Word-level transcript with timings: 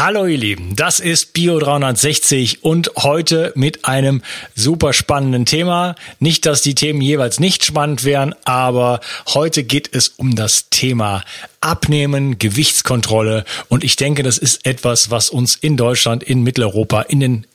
Hallo 0.00 0.26
ihr 0.26 0.38
Lieben, 0.38 0.76
das 0.76 1.00
ist 1.00 1.32
Bio 1.32 1.58
360 1.58 2.62
und 2.62 2.92
heute 2.98 3.52
mit 3.56 3.84
einem 3.84 4.22
super 4.54 4.92
spannenden 4.92 5.44
Thema. 5.44 5.96
Nicht, 6.20 6.46
dass 6.46 6.62
die 6.62 6.76
Themen 6.76 7.00
jeweils 7.00 7.40
nicht 7.40 7.64
spannend 7.64 8.04
wären, 8.04 8.32
aber 8.44 9.00
heute 9.26 9.64
geht 9.64 9.92
es 9.92 10.06
um 10.06 10.36
das 10.36 10.70
Thema 10.70 11.24
Abnehmen, 11.60 12.38
Gewichtskontrolle. 12.38 13.44
Und 13.68 13.82
ich 13.82 13.96
denke, 13.96 14.22
das 14.22 14.38
ist 14.38 14.64
etwas, 14.64 15.10
was 15.10 15.30
uns 15.30 15.56
in 15.56 15.76
Deutschland, 15.76 16.22
in 16.22 16.44
Mitteleuropa, 16.44 17.02
in 17.02 17.18
den 17.18 17.46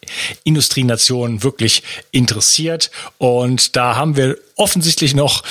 Industrienationen 0.44 1.44
wirklich 1.44 1.82
interessiert. 2.12 2.92
Und 3.20 3.78
da 3.78 3.96
haben 3.96 4.18
wir 4.18 4.38
offensichtlich 4.58 5.16
noch 5.16 5.44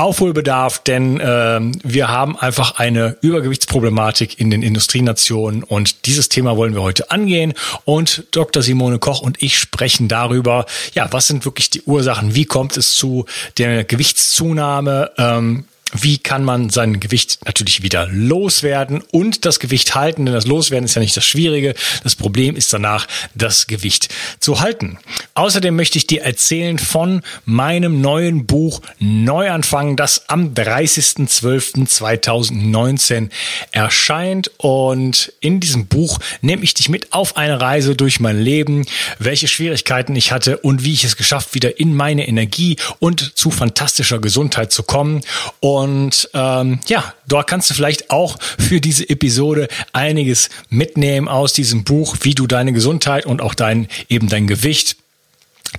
Aufholbedarf, 0.00 0.78
denn 0.78 1.20
äh, 1.20 1.60
wir 1.84 2.08
haben 2.08 2.36
einfach 2.36 2.78
eine 2.78 3.18
Übergewichtsproblematik 3.20 4.40
in 4.40 4.50
den 4.50 4.62
Industrienationen 4.62 5.62
und 5.62 6.06
dieses 6.06 6.28
Thema 6.28 6.56
wollen 6.56 6.74
wir 6.74 6.82
heute 6.82 7.10
angehen. 7.10 7.52
Und 7.84 8.24
Dr. 8.32 8.62
Simone 8.62 8.98
Koch 8.98 9.20
und 9.20 9.42
ich 9.42 9.58
sprechen 9.58 10.08
darüber, 10.08 10.64
ja, 10.94 11.06
was 11.12 11.26
sind 11.26 11.44
wirklich 11.44 11.70
die 11.70 11.82
Ursachen, 11.82 12.34
wie 12.34 12.46
kommt 12.46 12.76
es 12.76 12.94
zu 12.94 13.26
der 13.58 13.84
Gewichtszunahme, 13.84 15.10
ähm, 15.18 15.64
wie 15.92 16.18
kann 16.18 16.44
man 16.44 16.68
sein 16.70 17.00
Gewicht 17.00 17.40
natürlich 17.44 17.82
wieder 17.82 18.06
loswerden 18.10 19.02
und 19.10 19.44
das 19.44 19.58
Gewicht 19.60 19.94
halten, 19.94 20.24
denn 20.26 20.34
das 20.34 20.46
Loswerden 20.46 20.84
ist 20.84 20.94
ja 20.94 21.00
nicht 21.00 21.16
das 21.16 21.24
Schwierige. 21.24 21.74
Das 22.04 22.14
Problem 22.14 22.54
ist 22.56 22.70
danach, 22.72 23.08
das 23.34 23.66
Gewicht 23.66 24.08
zu 24.38 24.60
halten. 24.60 24.98
Außerdem 25.34 25.74
möchte 25.74 25.98
ich 25.98 26.06
dir 26.06 26.22
erzählen 26.22 26.78
von 26.78 27.22
meinem 27.44 28.00
neuen 28.00 28.46
Buch 28.46 28.80
Neuanfang, 28.98 29.96
das 29.96 30.28
am 30.28 30.54
30.12.2019 30.54 33.30
erscheint. 33.72 34.52
Und 34.58 35.32
in 35.40 35.58
diesem 35.60 35.86
Buch 35.86 36.20
nehme 36.40 36.62
ich 36.62 36.74
dich 36.74 36.88
mit 36.88 37.12
auf 37.12 37.36
eine 37.36 37.60
Reise 37.60 37.96
durch 37.96 38.20
mein 38.20 38.40
Leben, 38.40 38.86
welche 39.18 39.48
Schwierigkeiten 39.48 40.14
ich 40.16 40.32
hatte 40.32 40.58
und 40.58 40.84
wie 40.84 40.92
ich 40.92 41.04
es 41.04 41.16
geschafft, 41.16 41.54
wieder 41.54 41.80
in 41.80 41.94
meine 41.94 42.28
Energie 42.28 42.76
und 42.98 43.36
zu 43.36 43.50
fantastischer 43.50 44.18
Gesundheit 44.18 44.72
zu 44.72 44.82
kommen. 44.82 45.22
Und 45.60 45.79
und 45.80 46.28
ähm, 46.34 46.78
ja, 46.88 47.14
dort 47.26 47.46
kannst 47.46 47.70
du 47.70 47.74
vielleicht 47.74 48.10
auch 48.10 48.36
für 48.58 48.82
diese 48.82 49.08
Episode 49.08 49.68
einiges 49.94 50.50
mitnehmen 50.68 51.26
aus 51.26 51.54
diesem 51.54 51.84
Buch, 51.84 52.18
wie 52.20 52.34
du 52.34 52.46
deine 52.46 52.74
Gesundheit 52.74 53.24
und 53.24 53.40
auch 53.40 53.54
dein 53.54 53.88
eben 54.10 54.28
dein 54.28 54.46
Gewicht 54.46 54.96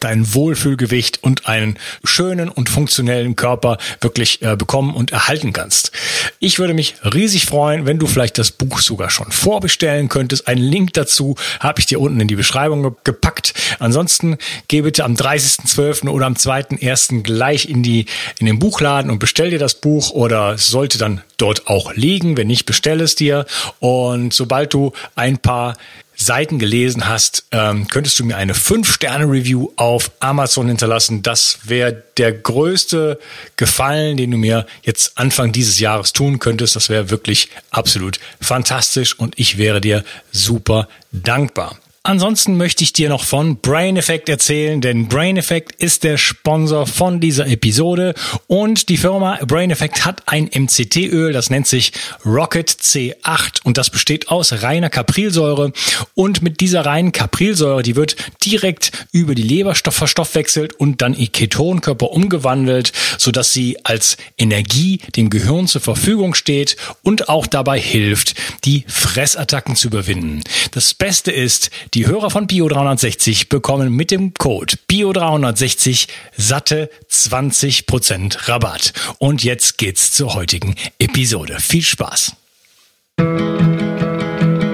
dein 0.03 0.33
Wohlfühlgewicht 0.33 1.23
und 1.23 1.47
einen 1.47 1.77
schönen 2.03 2.49
und 2.49 2.69
funktionellen 2.69 3.35
Körper 3.35 3.77
wirklich 4.01 4.41
äh, 4.41 4.55
bekommen 4.55 4.93
und 4.93 5.11
erhalten 5.11 5.53
kannst. 5.53 5.91
Ich 6.39 6.59
würde 6.59 6.73
mich 6.73 6.95
riesig 7.03 7.45
freuen, 7.45 7.85
wenn 7.85 7.99
du 7.99 8.07
vielleicht 8.07 8.37
das 8.37 8.51
Buch 8.51 8.79
sogar 8.79 9.09
schon 9.09 9.31
vorbestellen 9.31 10.09
könntest. 10.09 10.47
Einen 10.47 10.61
Link 10.61 10.93
dazu 10.93 11.35
habe 11.59 11.79
ich 11.79 11.85
dir 11.85 11.99
unten 11.99 12.19
in 12.19 12.27
die 12.27 12.35
Beschreibung 12.35 12.83
ge 12.83 12.91
gepackt. 13.03 13.53
Ansonsten 13.79 14.37
geh 14.67 14.81
bitte 14.81 15.03
am 15.03 15.15
30.12. 15.15 16.09
oder 16.09 16.25
am 16.25 16.33
2.1. 16.33 17.21
gleich 17.23 17.69
in 17.69 17.83
die 17.83 18.05
in 18.39 18.45
den 18.45 18.59
Buchladen 18.59 19.11
und 19.11 19.19
bestell 19.19 19.49
dir 19.49 19.59
das 19.59 19.75
Buch 19.75 20.11
oder 20.11 20.57
sollte 20.57 20.97
dann 20.97 21.21
dort 21.37 21.67
auch 21.67 21.93
liegen. 21.93 22.37
Wenn 22.37 22.47
nicht, 22.47 22.65
bestell 22.65 23.01
es 23.01 23.15
dir. 23.15 23.45
Und 23.79 24.33
sobald 24.33 24.73
du 24.73 24.93
ein 25.15 25.37
paar 25.37 25.77
Seiten 26.25 26.59
gelesen 26.59 27.07
hast, 27.07 27.45
ähm, 27.51 27.87
könntest 27.87 28.19
du 28.19 28.25
mir 28.25 28.37
eine 28.37 28.53
5-Sterne-Review 28.53 29.69
auf 29.75 30.11
Amazon 30.19 30.67
hinterlassen. 30.67 31.23
Das 31.23 31.59
wäre 31.63 32.03
der 32.17 32.31
größte 32.31 33.19
Gefallen, 33.57 34.17
den 34.17 34.31
du 34.31 34.37
mir 34.37 34.65
jetzt 34.83 35.17
Anfang 35.17 35.51
dieses 35.51 35.79
Jahres 35.79 36.13
tun 36.13 36.39
könntest. 36.39 36.75
Das 36.75 36.89
wäre 36.89 37.09
wirklich 37.09 37.49
absolut 37.71 38.19
fantastisch 38.39 39.17
und 39.17 39.39
ich 39.39 39.57
wäre 39.57 39.81
dir 39.81 40.03
super 40.31 40.87
dankbar. 41.11 41.77
Ansonsten 42.03 42.57
möchte 42.57 42.83
ich 42.83 42.93
dir 42.93 43.09
noch 43.09 43.23
von 43.23 43.57
Brain 43.57 43.95
Effect 43.95 44.27
erzählen, 44.27 44.81
denn 44.81 45.07
Brain 45.07 45.37
Effect 45.37 45.79
ist 45.79 46.03
der 46.03 46.17
Sponsor 46.17 46.87
von 46.87 47.19
dieser 47.19 47.45
Episode 47.45 48.15
und 48.47 48.89
die 48.89 48.97
Firma 48.97 49.37
Brain 49.45 49.69
Effect 49.69 50.03
hat 50.03 50.23
ein 50.25 50.49
MCT-Öl, 50.51 51.31
das 51.31 51.51
nennt 51.51 51.67
sich 51.67 51.91
Rocket 52.25 52.71
C8 52.71 53.61
und 53.65 53.77
das 53.77 53.91
besteht 53.91 54.29
aus 54.29 54.63
reiner 54.63 54.89
Caprilsäure 54.89 55.73
und 56.15 56.41
mit 56.41 56.59
dieser 56.59 56.87
reinen 56.87 57.11
Caprilsäure, 57.11 57.83
die 57.83 57.95
wird 57.95 58.15
direkt 58.43 58.91
über 59.11 59.35
die 59.35 59.43
Leber 59.43 59.75
verstoffwechselt 59.75 60.73
und 60.73 61.03
dann 61.03 61.13
in 61.13 61.31
Ketonkörper 61.31 62.09
umgewandelt, 62.09 62.93
sodass 63.19 63.53
sie 63.53 63.77
als 63.83 64.17
Energie 64.39 65.01
dem 65.15 65.29
Gehirn 65.29 65.67
zur 65.67 65.81
Verfügung 65.81 66.33
steht 66.33 66.77
und 67.03 67.29
auch 67.29 67.45
dabei 67.45 67.79
hilft, 67.79 68.33
die 68.65 68.85
Fressattacken 68.87 69.75
zu 69.75 69.89
überwinden. 69.89 70.41
Das 70.71 70.95
Beste 70.95 71.31
ist, 71.31 71.69
die 71.93 72.07
Hörer 72.07 72.29
von 72.29 72.47
Bio360 72.47 73.49
bekommen 73.49 73.93
mit 73.93 74.11
dem 74.11 74.33
Code 74.33 74.77
Bio360 74.89 76.07
satte 76.37 76.89
20% 77.11 78.47
Rabatt. 78.47 78.93
Und 79.17 79.43
jetzt 79.43 79.77
geht's 79.77 80.13
zur 80.13 80.33
heutigen 80.33 80.75
Episode. 80.99 81.57
Viel 81.59 81.81
Spaß! 81.81 82.33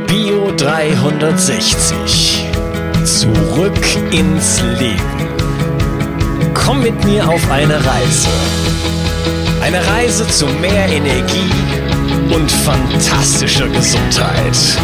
Bio 0.08 0.54
360 0.58 2.46
Zurück 3.04 3.74
ins 4.12 4.62
Leben. 4.78 5.02
Komm 6.54 6.84
mit 6.84 7.04
mir 7.04 7.28
auf 7.28 7.50
eine 7.50 7.84
Reise. 7.84 8.28
Eine 9.62 9.86
Reise 9.88 10.28
zu 10.28 10.46
mehr 10.46 10.88
Energie 10.88 11.50
und 12.32 12.52
fantastischer 12.52 13.68
Gesundheit. 13.70 14.78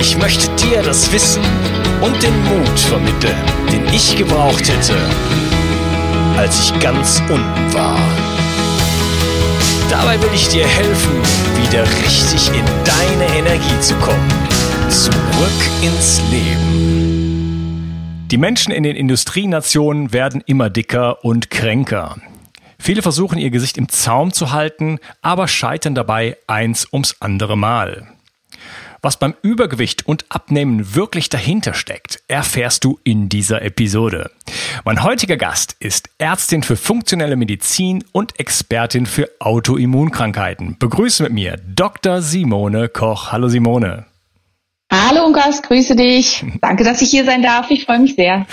Ich 0.00 0.16
möchte 0.16 0.48
dir 0.56 0.82
das 0.82 1.12
Wissen 1.12 1.42
und 2.00 2.22
den 2.22 2.44
Mut 2.44 2.78
vermitteln, 2.78 3.36
den 3.72 3.84
ich 3.92 4.16
gebraucht 4.16 4.68
hätte, 4.68 4.96
als 6.36 6.60
ich 6.60 6.80
ganz 6.80 7.20
unten 7.28 7.74
war. 7.74 7.98
Dabei 9.90 10.20
will 10.22 10.30
ich 10.34 10.48
dir 10.48 10.66
helfen, 10.66 11.10
wieder 11.62 11.82
richtig 11.82 12.48
in 12.48 12.64
deine 12.84 13.38
Energie 13.38 13.80
zu 13.80 13.94
kommen. 13.96 14.28
Zurück 14.88 15.70
ins 15.82 16.20
Leben. 16.30 18.26
Die 18.30 18.36
Menschen 18.36 18.72
in 18.72 18.82
den 18.82 18.94
Industrienationen 18.94 20.12
werden 20.12 20.42
immer 20.46 20.70
dicker 20.70 21.24
und 21.24 21.50
kränker. 21.50 22.16
Viele 22.78 23.02
versuchen 23.02 23.38
ihr 23.38 23.50
Gesicht 23.50 23.76
im 23.78 23.88
Zaum 23.88 24.32
zu 24.32 24.52
halten, 24.52 24.98
aber 25.22 25.48
scheitern 25.48 25.94
dabei 25.94 26.36
eins 26.46 26.86
ums 26.92 27.16
andere 27.20 27.56
Mal. 27.56 28.06
Was 29.00 29.16
beim 29.16 29.34
Übergewicht 29.42 30.06
und 30.08 30.24
Abnehmen 30.28 30.96
wirklich 30.96 31.28
dahinter 31.28 31.72
steckt, 31.72 32.20
erfährst 32.26 32.84
du 32.84 32.98
in 33.04 33.28
dieser 33.28 33.62
Episode. 33.62 34.30
Mein 34.84 35.04
heutiger 35.04 35.36
Gast 35.36 35.76
ist 35.78 36.10
Ärztin 36.18 36.64
für 36.64 36.76
funktionelle 36.76 37.36
Medizin 37.36 38.02
und 38.10 38.40
Expertin 38.40 39.06
für 39.06 39.30
Autoimmunkrankheiten. 39.38 40.76
Begrüße 40.78 41.22
mit 41.22 41.32
mir 41.32 41.58
Dr. 41.64 42.22
Simone 42.22 42.88
Koch. 42.88 43.30
Hallo 43.30 43.48
Simone. 43.48 44.06
Hallo 44.90 45.26
Ungas, 45.26 45.60
grüße 45.60 45.96
dich. 45.96 46.42
Danke, 46.62 46.82
dass 46.82 47.02
ich 47.02 47.10
hier 47.10 47.26
sein 47.26 47.42
darf. 47.42 47.70
Ich 47.70 47.84
freue 47.84 47.98
mich 47.98 48.14
sehr. 48.14 48.46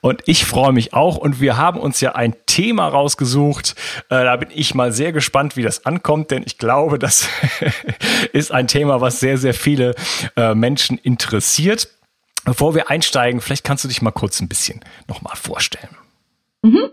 Und 0.00 0.22
ich 0.24 0.46
freue 0.46 0.72
mich 0.72 0.94
auch. 0.94 1.18
Und 1.18 1.38
wir 1.42 1.58
haben 1.58 1.78
uns 1.78 2.00
ja 2.00 2.14
ein 2.14 2.34
Thema 2.46 2.88
rausgesucht. 2.88 3.74
Äh, 4.08 4.24
da 4.24 4.36
bin 4.36 4.48
ich 4.54 4.74
mal 4.74 4.92
sehr 4.92 5.12
gespannt, 5.12 5.54
wie 5.54 5.62
das 5.62 5.84
ankommt, 5.84 6.30
denn 6.30 6.44
ich 6.46 6.56
glaube, 6.56 6.98
das 6.98 7.28
ist 8.32 8.52
ein 8.52 8.68
Thema, 8.68 9.02
was 9.02 9.20
sehr, 9.20 9.36
sehr 9.36 9.52
viele 9.52 9.94
äh, 10.34 10.54
Menschen 10.54 10.96
interessiert. 10.96 11.88
Bevor 12.46 12.74
wir 12.74 12.88
einsteigen, 12.88 13.42
vielleicht 13.42 13.64
kannst 13.64 13.84
du 13.84 13.88
dich 13.88 14.00
mal 14.00 14.12
kurz 14.12 14.40
ein 14.40 14.48
bisschen 14.48 14.80
nochmal 15.08 15.36
vorstellen. 15.36 15.94
Mhm. 16.62 16.88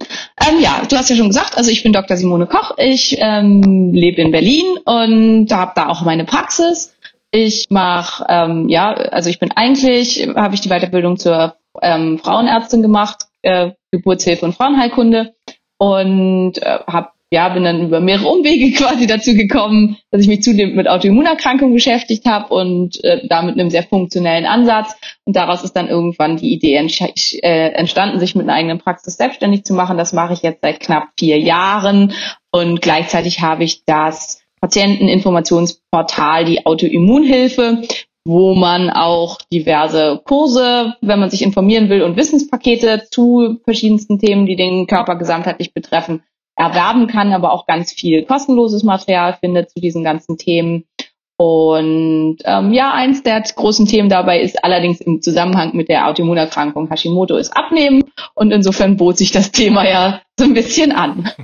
Ähm, 0.46 0.60
ja, 0.60 0.82
du 0.90 0.98
hast 0.98 1.10
ja 1.10 1.16
schon 1.16 1.30
gesagt, 1.30 1.56
also 1.56 1.72
ich 1.72 1.84
bin 1.84 1.94
Dr. 1.94 2.18
Simone 2.18 2.48
Koch. 2.48 2.74
Ich 2.78 3.16
ähm, 3.20 3.94
lebe 3.94 4.22
in 4.22 4.32
Berlin 4.32 4.66
und 4.84 5.48
habe 5.52 5.72
da 5.76 5.88
auch 5.88 6.02
meine 6.02 6.26
Praxis. 6.26 6.94
Ich 7.32 7.68
mache, 7.70 8.26
ähm, 8.28 8.70
ja, 8.70 8.92
also 8.92 9.30
ich 9.30 9.40
bin 9.40 9.52
eigentlich, 9.52 10.28
habe 10.36 10.56
ich 10.56 10.62
die 10.62 10.70
Weiterbildung 10.70 11.18
zur 11.18 11.56
ähm, 11.82 12.18
Frauenärztin 12.18 12.82
gemacht, 12.82 13.26
äh, 13.44 13.72
Geburtshilfe 13.92 14.46
und 14.46 14.56
Frauenheilkunde 14.56 15.34
und 15.78 16.58
äh, 16.58 16.80
habe 16.88 17.10
ja, 17.32 17.48
bin 17.50 17.64
dann 17.64 17.84
über 17.84 18.00
mehrere 18.00 18.28
Umwege 18.28 18.72
quasi 18.78 19.06
dazu 19.06 19.36
gekommen, 19.36 19.98
dass 20.12 20.22
ich 20.22 20.28
mich 20.28 20.42
zudem 20.42 20.76
mit 20.76 20.90
Autoimmunerkrankungen 20.90 21.74
beschäftigt 21.74 22.26
habe 22.26 22.54
und 22.54 23.04
äh, 23.04 23.28
da 23.28 23.44
mit 23.44 23.60
einem 23.60 23.70
sehr 23.70 23.84
funktionellen 23.84 24.46
Ansatz. 24.46 24.96
Und 25.26 25.36
daraus 25.36 25.64
ist 25.64 25.74
dann 25.74 25.88
irgendwann 25.88 26.38
die 26.38 26.52
Idee 26.52 26.74
äh, 26.74 27.70
entstanden, 27.74 28.20
sich 28.20 28.34
mit 28.34 28.46
einer 28.46 28.58
eigenen 28.58 28.80
Praxis 28.80 29.16
selbstständig 29.16 29.64
zu 29.64 29.74
machen. 29.74 29.98
Das 29.98 30.12
mache 30.12 30.34
ich 30.34 30.42
jetzt 30.42 30.62
seit 30.62 30.80
knapp 30.80 31.10
vier 31.18 31.40
Jahren 31.40 32.14
und 32.52 32.82
gleichzeitig 32.82 33.42
habe 33.42 33.64
ich 33.64 33.86
das 33.86 34.39
Patienteninformationsportal, 34.62 36.46
die 36.46 36.66
Autoimmunhilfe, 36.66 37.82
wo 38.26 38.54
man 38.54 38.90
auch 38.90 39.40
diverse 39.52 40.22
Kurse, 40.24 40.96
wenn 41.02 41.20
man 41.20 41.30
sich 41.30 41.42
informieren 41.42 41.90
will 41.90 42.04
und 42.04 42.16
Wissenspakete 42.16 43.08
zu 43.10 43.60
verschiedensten 43.64 44.20
Themen, 44.20 44.46
die 44.46 44.56
den 44.56 44.88
Körper 44.88 45.16
gesamtheitlich 45.16 45.74
betreffen, 45.74 46.24
erwerben 46.56 47.08
kann, 47.08 47.34
aber 47.34 47.54
auch 47.54 47.66
ganz 47.66 47.94
viel 47.94 48.26
kostenloses 48.26 48.84
Material 48.84 49.38
findet 49.40 49.72
zu 49.72 49.80
diesen 49.80 50.04
ganzen 50.04 50.38
Themen. 50.38 50.84
Und 51.38 52.40
ähm, 52.44 52.74
ja, 52.74 52.92
eins 52.92 53.24
der 53.24 53.42
großen 53.42 53.86
Themen 53.86 54.10
dabei 54.10 54.42
ist 54.42 54.62
allerdings 54.62 55.00
im 55.00 55.22
Zusammenhang 55.22 55.74
mit 55.74 55.88
der 55.88 56.08
Autoimmunerkrankung 56.08 56.90
Hashimoto 56.90 57.38
ist 57.38 57.56
Abnehmen. 57.56 58.04
Und 58.36 58.52
insofern 58.52 58.98
bot 58.98 59.18
sich 59.18 59.32
das 59.32 59.52
Thema 59.52 59.88
ja 59.88 60.22
so 60.40 60.46
ein 60.46 60.54
bisschen 60.54 60.92
an. 60.92 61.30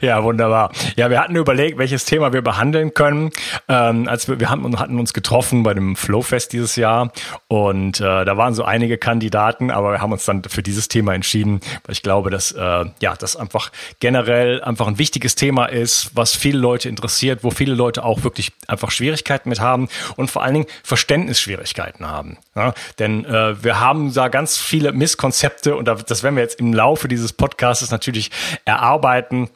Ja, 0.00 0.22
wunderbar. 0.24 0.72
Ja, 0.96 1.10
wir 1.10 1.20
hatten 1.20 1.36
überlegt, 1.36 1.76
welches 1.76 2.06
Thema 2.06 2.32
wir 2.32 2.40
behandeln 2.40 2.94
können. 2.94 3.30
Ähm, 3.68 4.08
als 4.08 4.26
wir, 4.26 4.40
wir 4.40 4.48
haben, 4.48 4.78
hatten 4.78 4.98
uns 4.98 5.12
getroffen 5.12 5.62
bei 5.62 5.74
dem 5.74 5.94
Flowfest 5.94 6.54
dieses 6.54 6.76
Jahr 6.76 7.12
und 7.48 8.00
äh, 8.00 8.24
da 8.24 8.36
waren 8.38 8.54
so 8.54 8.64
einige 8.64 8.96
Kandidaten, 8.96 9.70
aber 9.70 9.92
wir 9.92 10.00
haben 10.00 10.12
uns 10.12 10.24
dann 10.24 10.42
für 10.44 10.62
dieses 10.62 10.88
Thema 10.88 11.14
entschieden, 11.14 11.60
weil 11.84 11.92
ich 11.92 12.02
glaube, 12.02 12.30
dass 12.30 12.52
äh, 12.52 12.84
ja, 13.02 13.14
das 13.18 13.36
einfach 13.36 13.70
generell 14.00 14.62
einfach 14.62 14.86
ein 14.86 14.98
wichtiges 14.98 15.34
Thema 15.34 15.66
ist, 15.66 16.12
was 16.14 16.34
viele 16.34 16.58
Leute 16.58 16.88
interessiert, 16.88 17.44
wo 17.44 17.50
viele 17.50 17.74
Leute 17.74 18.04
auch 18.04 18.22
wirklich 18.24 18.52
einfach 18.68 18.90
Schwierigkeiten 18.90 19.50
mit 19.50 19.60
haben 19.60 19.88
und 20.16 20.30
vor 20.30 20.44
allen 20.44 20.54
Dingen 20.54 20.66
Verständnisschwierigkeiten 20.82 22.06
haben. 22.08 22.38
Ja? 22.56 22.72
Denn 22.98 23.26
äh, 23.26 23.62
wir 23.62 23.80
haben 23.80 24.14
da 24.14 24.28
ganz 24.28 24.56
viele 24.56 24.92
Misskonzepte 24.92 25.76
und 25.76 25.86
das 25.86 26.22
werden 26.22 26.36
wir 26.36 26.42
jetzt 26.42 26.60
im 26.60 26.72
Laufe 26.72 27.08
dieses 27.08 27.32
Podcasts 27.32 27.90
natürlich 27.90 28.17
erarbeiten 28.64 29.48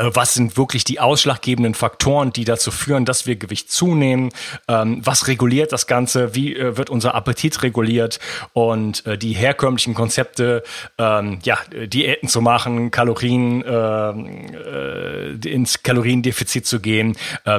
äh, 0.00 0.10
was 0.14 0.34
sind 0.34 0.56
wirklich 0.56 0.84
die 0.84 1.00
ausschlaggebenden 1.00 1.74
Faktoren, 1.74 2.32
die 2.32 2.44
dazu 2.44 2.70
führen, 2.70 3.04
dass 3.04 3.26
wir 3.26 3.36
Gewicht 3.36 3.70
zunehmen? 3.70 4.30
Ähm, 4.68 5.00
was 5.04 5.28
reguliert 5.28 5.72
das 5.72 5.86
Ganze? 5.86 6.34
Wie 6.34 6.56
äh, 6.56 6.76
wird 6.76 6.90
unser 6.90 7.14
Appetit 7.14 7.62
reguliert? 7.62 8.20
Und 8.52 9.04
äh, 9.06 9.18
die 9.18 9.32
herkömmlichen 9.32 9.94
Konzepte, 9.94 10.62
ähm, 10.98 11.38
ja, 11.42 11.58
Diäten 11.70 12.28
zu 12.28 12.40
machen, 12.40 12.90
Kalorien 12.90 13.62
äh, 13.62 15.30
ins 15.48 15.82
Kaloriendefizit 15.82 16.66
zu 16.66 16.80
gehen, 16.80 17.16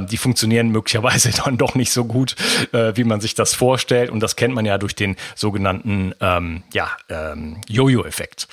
die 0.10 0.18
funktionieren 0.18 0.70
möglicherweise 0.70 1.32
dann 1.46 1.58
doch 1.58 1.76
nicht 1.76 1.92
so 1.92 2.06
gut, 2.06 2.36
wie 2.72 3.04
man 3.04 3.22
sich 3.22 3.36
das 3.36 3.54
vorstellt. 3.54 4.10
Und 4.10 4.20
das 4.22 4.36
kennt 4.36 4.54
man 4.54 4.66
ja 4.66 4.78
durch 4.78 4.96
den 4.96 5.16
sogenannten 5.36 6.14
ähm, 6.20 6.64
ja, 6.74 6.90
ähm, 7.10 7.62
Jojo-Effekt. 7.68 8.48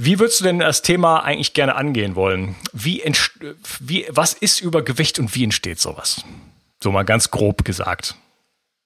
Wie 0.00 0.20
würdest 0.20 0.38
du 0.38 0.44
denn 0.44 0.60
das 0.60 0.82
Thema 0.82 1.24
eigentlich 1.24 1.54
gerne 1.54 1.74
angehen 1.74 2.14
wollen? 2.14 2.54
Wie, 2.72 3.02
wie, 3.80 4.06
was 4.10 4.32
ist 4.32 4.60
Übergewicht 4.60 5.18
und 5.18 5.34
wie 5.34 5.42
entsteht 5.42 5.80
sowas? 5.80 6.22
So 6.80 6.92
mal 6.92 7.02
ganz 7.02 7.32
grob 7.32 7.64
gesagt. 7.64 8.14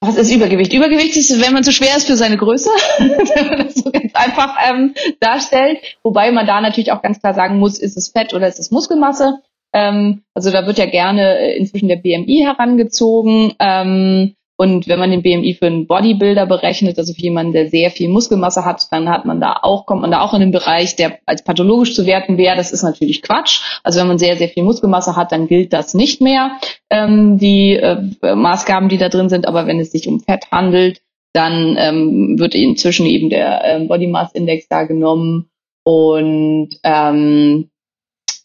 Was 0.01 0.17
ist 0.17 0.33
Übergewicht? 0.33 0.73
Übergewicht 0.73 1.15
ist, 1.19 1.39
wenn 1.39 1.53
man 1.53 1.65
zu 1.65 1.71
schwer 1.71 1.99
ist 1.99 2.07
für 2.07 2.17
seine 2.17 2.39
Größe, 2.39 2.71
wenn 2.99 3.47
man 3.47 3.67
das 3.67 3.75
so 3.75 3.91
ganz 3.91 4.15
einfach 4.15 4.57
ähm, 4.67 4.95
darstellt. 5.21 5.81
Wobei 6.03 6.33
man 6.33 6.47
da 6.47 6.63
natürlich 6.63 6.93
auch 6.93 7.03
ganz 7.03 7.21
klar 7.21 7.35
sagen 7.35 7.59
muss, 7.59 7.79
ist 7.79 7.99
es 7.99 8.09
Fett 8.09 8.33
oder 8.33 8.49
ist 8.49 8.59
es 8.59 8.71
Muskelmasse? 8.71 9.43
Ähm, 9.75 10.23
also 10.33 10.51
da 10.51 10.67
wird 10.67 10.79
ja 10.79 10.87
gerne 10.87 11.39
äh, 11.39 11.59
inzwischen 11.59 11.89
der 11.89 11.97
BMI 11.97 12.43
herangezogen. 12.43 13.53
Ähm, 13.59 14.35
und 14.57 14.87
wenn 14.87 14.99
man 14.99 15.11
den 15.11 15.23
BMI 15.23 15.55
für 15.55 15.67
einen 15.67 15.87
Bodybuilder 15.87 16.47
berechnet, 16.47 16.99
also 16.99 17.15
für 17.15 17.21
jemanden, 17.21 17.53
der 17.53 17.69
sehr 17.69 17.91
viel 17.91 18.09
Muskelmasse 18.09 18.65
hat, 18.65 18.87
dann 18.91 19.09
hat 19.09 19.25
man 19.25 19.41
da 19.41 19.59
auch, 19.63 19.87
kommt 19.87 20.03
man 20.03 20.11
da 20.11 20.21
auch 20.21 20.35
in 20.35 20.41
den 20.41 20.53
Bereich, 20.53 20.95
der 20.95 21.19
als 21.27 21.43
pathologisch 21.43 21.95
zu 21.95 22.07
werten 22.07 22.37
wäre. 22.39 22.57
Das 22.57 22.71
ist 22.71 22.83
natürlich 22.83 23.23
Quatsch. 23.23 23.63
Also 23.83 24.01
wenn 24.01 24.09
man 24.09 24.19
sehr, 24.19 24.37
sehr 24.37 24.49
viel 24.49 24.63
Muskelmasse 24.63 25.17
hat, 25.17 25.33
dann 25.33 25.49
gilt 25.49 25.73
das 25.73 25.95
nicht 25.95 26.21
mehr, 26.21 26.59
ähm, 26.91 27.39
die 27.39 27.73
äh, 27.75 28.35
Maßgaben, 28.35 28.89
die 28.89 28.99
da 28.99 29.09
drin 29.09 29.29
sind. 29.29 29.47
Aber 29.47 29.67
wenn 29.67 29.81
es 29.81 29.91
sich 29.91 30.07
um 30.07 30.21
Fett 30.21 30.51
handelt, 30.53 31.01
dann 31.33 31.77
ähm, 31.79 32.39
wird 32.39 32.55
inzwischen 32.55 33.07
eben 33.07 33.31
der 33.31 33.65
ähm, 33.65 33.89
Body 33.89 34.07
Mass 34.07 34.33
Index 34.33 34.69
da 34.69 34.85
genommen 34.85 35.49
und 35.85 36.79
ähm, 36.85 37.71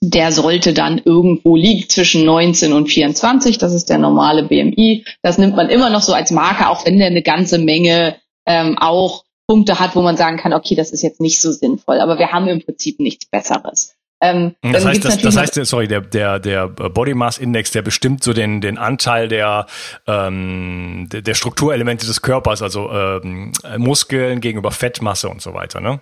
der 0.01 0.31
sollte 0.31 0.73
dann 0.73 1.01
irgendwo 1.03 1.55
liegen 1.55 1.89
zwischen 1.89 2.25
19 2.25 2.73
und 2.73 2.87
24. 2.87 3.57
Das 3.57 3.73
ist 3.73 3.89
der 3.89 3.97
normale 3.97 4.43
BMI. 4.43 5.05
Das 5.21 5.37
nimmt 5.37 5.55
man 5.55 5.69
immer 5.69 5.89
noch 5.89 6.01
so 6.01 6.13
als 6.13 6.31
Marke, 6.31 6.69
auch 6.69 6.85
wenn 6.85 6.97
der 6.97 7.07
eine 7.07 7.23
ganze 7.23 7.57
Menge 7.57 8.15
ähm, 8.45 8.77
auch 8.77 9.23
Punkte 9.47 9.79
hat, 9.79 9.95
wo 9.95 10.01
man 10.01 10.17
sagen 10.17 10.37
kann, 10.37 10.53
okay, 10.53 10.75
das 10.75 10.91
ist 10.91 11.01
jetzt 11.01 11.21
nicht 11.21 11.39
so 11.41 11.51
sinnvoll. 11.51 11.99
Aber 11.99 12.19
wir 12.19 12.31
haben 12.31 12.47
im 12.47 12.63
Prinzip 12.63 12.99
nichts 12.99 13.25
Besseres. 13.25 13.95
Ähm, 14.19 14.55
das, 14.61 14.83
heißt, 14.83 15.05
das, 15.05 15.19
das 15.19 15.37
heißt, 15.37 15.53
sorry, 15.65 15.87
der, 15.87 16.01
der, 16.01 16.39
der 16.39 16.67
Body 16.67 17.13
Mass 17.13 17.37
Index, 17.37 17.71
der 17.71 17.83
bestimmt 17.83 18.23
so 18.23 18.33
den, 18.33 18.61
den 18.61 18.77
Anteil 18.77 19.27
der, 19.27 19.67
ähm, 20.07 21.07
der, 21.11 21.21
der 21.21 21.35
Strukturelemente 21.35 22.05
des 22.05 22.21
Körpers, 22.23 22.63
also 22.63 22.89
ähm, 22.91 23.51
Muskeln 23.77 24.41
gegenüber 24.41 24.71
Fettmasse 24.71 25.29
und 25.29 25.41
so 25.41 25.53
weiter, 25.53 25.81
ne? 25.81 26.01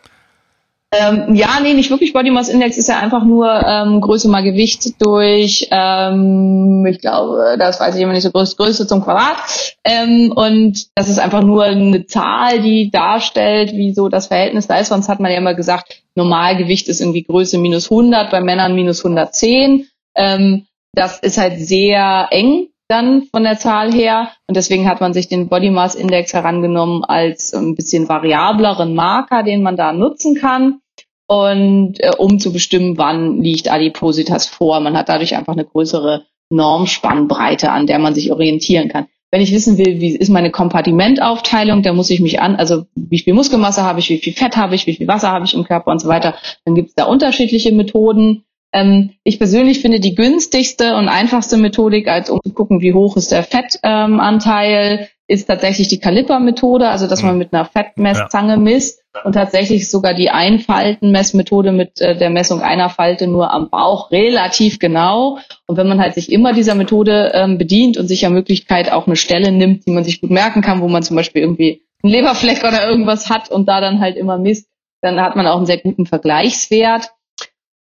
Ähm, 0.98 1.36
ja, 1.36 1.60
nee, 1.62 1.74
nicht 1.74 1.90
wirklich. 1.90 2.14
Body 2.14 2.32
Mass 2.32 2.50
Index 2.50 2.78
ist 2.78 2.90
ja 2.90 3.00
einfach 3.00 3.24
nur 3.24 3.50
ähm, 3.50 4.02
Größe 4.02 4.30
mal 4.30 4.44
Gewicht 4.44 5.02
durch, 5.04 5.68
ähm, 5.72 6.86
ich 6.90 7.00
glaube, 7.00 7.56
das 7.58 7.80
weiß 7.80 7.96
ich 7.96 8.02
immer 8.02 8.14
nicht 8.14 8.24
so, 8.24 8.32
Größe, 8.32 8.56
Größe 8.56 8.88
zum 8.88 9.04
Quadrat. 9.04 9.38
Ähm, 9.84 10.32
und 10.36 10.88
das 10.96 11.10
ist 11.10 11.20
einfach 11.20 11.42
nur 11.42 11.64
eine 11.64 12.06
Zahl, 12.06 12.62
die 12.62 12.92
darstellt, 12.92 13.74
wie 13.74 13.94
so 13.94 14.10
das 14.10 14.28
Verhältnis 14.28 14.68
da 14.68 14.78
ist. 14.78 14.90
Sonst 14.90 15.10
hat 15.10 15.20
man 15.20 15.32
ja 15.32 15.38
immer 15.38 15.56
gesagt, 15.56 16.04
Normalgewicht 16.16 16.88
ist 16.88 17.02
irgendwie 17.02 17.24
Größe 17.24 17.58
minus 17.58 17.92
100, 17.92 18.32
bei 18.32 18.42
Männern 18.42 18.76
minus 18.76 19.04
110. 19.04 19.88
Ähm, 20.16 20.68
das 20.94 21.20
ist 21.20 21.38
halt 21.38 21.60
sehr 21.60 22.28
eng 22.32 22.70
dann 22.88 23.24
von 23.32 23.44
der 23.44 23.58
Zahl 23.58 23.92
her. 23.92 24.30
Und 24.48 24.56
deswegen 24.56 24.88
hat 24.88 25.02
man 25.02 25.14
sich 25.14 25.28
den 25.28 25.50
Body 25.50 25.72
Mass 25.72 25.96
Index 25.96 26.34
herangenommen 26.34 27.04
als 27.04 27.54
ein 27.54 27.76
bisschen 27.76 28.08
variableren 28.08 28.94
Marker, 28.94 29.44
den 29.44 29.64
man 29.64 29.76
da 29.76 29.92
nutzen 29.92 30.36
kann. 30.36 30.82
Und 31.28 32.00
äh, 32.00 32.12
um 32.18 32.40
zu 32.40 32.54
bestimmen, 32.54 32.98
wann 32.98 33.42
liegt 33.42 33.72
Adipositas 33.72 34.48
vor. 34.48 34.80
Man 34.80 34.98
hat 34.98 35.10
dadurch 35.10 35.36
einfach 35.36 35.54
eine 35.54 35.66
größere 35.66 36.26
Normspannbreite, 36.50 37.72
an 37.72 37.88
der 37.88 38.00
man 38.00 38.14
sich 38.14 38.32
orientieren 38.32 38.90
kann. 38.90 39.08
Wenn 39.32 39.42
ich 39.42 39.52
wissen 39.52 39.78
will, 39.78 40.00
wie 40.00 40.16
ist 40.16 40.30
meine 40.30 40.52
Kompartimentaufteilung, 40.52 41.82
dann 41.82 41.96
muss 41.96 42.10
ich 42.10 42.22
mich 42.22 42.40
an, 42.40 42.56
also 42.56 42.86
wie 42.96 43.20
viel 43.20 43.34
Muskelmasse 43.34 43.84
habe 43.84 44.00
ich, 44.00 44.10
wie 44.10 44.20
viel 44.20 44.34
Fett 44.34 44.56
habe 44.56 44.76
ich, 44.76 44.88
wie 44.88 44.96
viel 44.96 45.08
Wasser 45.08 45.32
habe 45.32 45.46
ich 45.46 45.54
im 45.56 45.66
Körper 45.66 45.92
und 45.92 46.00
so 46.00 46.08
weiter. 46.08 46.36
Dann 46.64 46.76
gibt 46.76 46.90
es 46.90 46.96
da 46.96 47.06
unterschiedliche 47.06 47.74
Methoden. 47.74 48.46
Ähm, 48.72 49.12
ich 49.24 49.38
persönlich 49.40 49.80
finde 49.80 50.00
die 50.00 50.16
günstigste 50.16 50.96
und 50.96 51.10
einfachste 51.10 51.58
Methodik, 51.58 52.08
als 52.08 52.30
um 52.30 52.40
zu 52.46 52.54
gucken, 52.54 52.82
wie 52.82 52.94
hoch 52.94 53.18
ist 53.18 53.32
der 53.32 53.44
Fettanteil, 53.44 55.00
ähm, 55.00 55.08
ist 55.28 55.48
tatsächlich 55.48 55.88
die 55.88 56.00
Kaliper-Methode, 56.00 56.88
also 56.88 57.08
dass 57.08 57.24
man 57.24 57.34
mhm. 57.34 57.40
mit 57.40 57.54
einer 57.54 57.66
Fettmesszange 57.66 58.54
ja. 58.54 58.60
misst 58.60 59.04
und 59.24 59.34
tatsächlich 59.34 59.90
sogar 59.90 60.14
die 60.14 60.30
Einfaltenmessmethode 60.30 61.72
mit 61.72 62.00
äh, 62.00 62.16
der 62.16 62.30
Messung 62.30 62.62
einer 62.62 62.90
Falte 62.90 63.28
nur 63.28 63.52
am 63.52 63.70
Bauch 63.70 64.12
relativ 64.12 64.78
genau. 64.78 65.40
Und 65.66 65.78
wenn 65.78 65.88
man 65.88 66.00
halt 66.00 66.14
sich 66.14 66.32
immer 66.32 66.54
dieser 66.54 66.76
Methode 66.76 67.32
ähm, 67.34 67.58
bedient 67.58 67.98
und 67.98 68.08
sich 68.08 68.22
ja 68.22 68.30
Möglichkeit 68.30 68.92
auch 68.92 69.08
eine 69.08 69.16
Stelle 69.16 69.52
nimmt, 69.52 69.88
die 69.88 69.92
man 69.92 70.04
sich 70.04 70.22
gut 70.22 70.32
merken 70.32 70.62
kann, 70.62 70.82
wo 70.82 70.88
man 70.88 71.02
zum 71.02 71.16
Beispiel 71.16 71.42
irgendwie 71.42 71.82
einen 72.04 72.14
Leberfleck 72.14 72.60
oder 72.60 72.88
irgendwas 72.88 73.30
hat 73.30 73.50
und 73.50 73.68
da 73.68 73.82
dann 73.82 74.02
halt 74.02 74.18
immer 74.18 74.38
misst, 74.38 74.68
dann 75.02 75.20
hat 75.20 75.36
man 75.36 75.48
auch 75.48 75.58
einen 75.58 75.66
sehr 75.66 75.80
guten 75.80 76.06
Vergleichswert. 76.06 77.10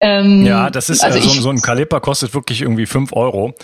Ähm, 0.04 0.44
ja, 0.44 0.68
das 0.68 0.90
ist 0.90 1.02
also 1.02 1.18
äh, 1.18 1.23
so, 1.23 1.30
so, 1.30 1.49
ein 1.49 1.62
Kaliper 1.62 1.99
kostet 2.00 2.34
wirklich 2.34 2.61
irgendwie 2.61 2.84
fünf 2.84 3.14
Euro 3.14 3.54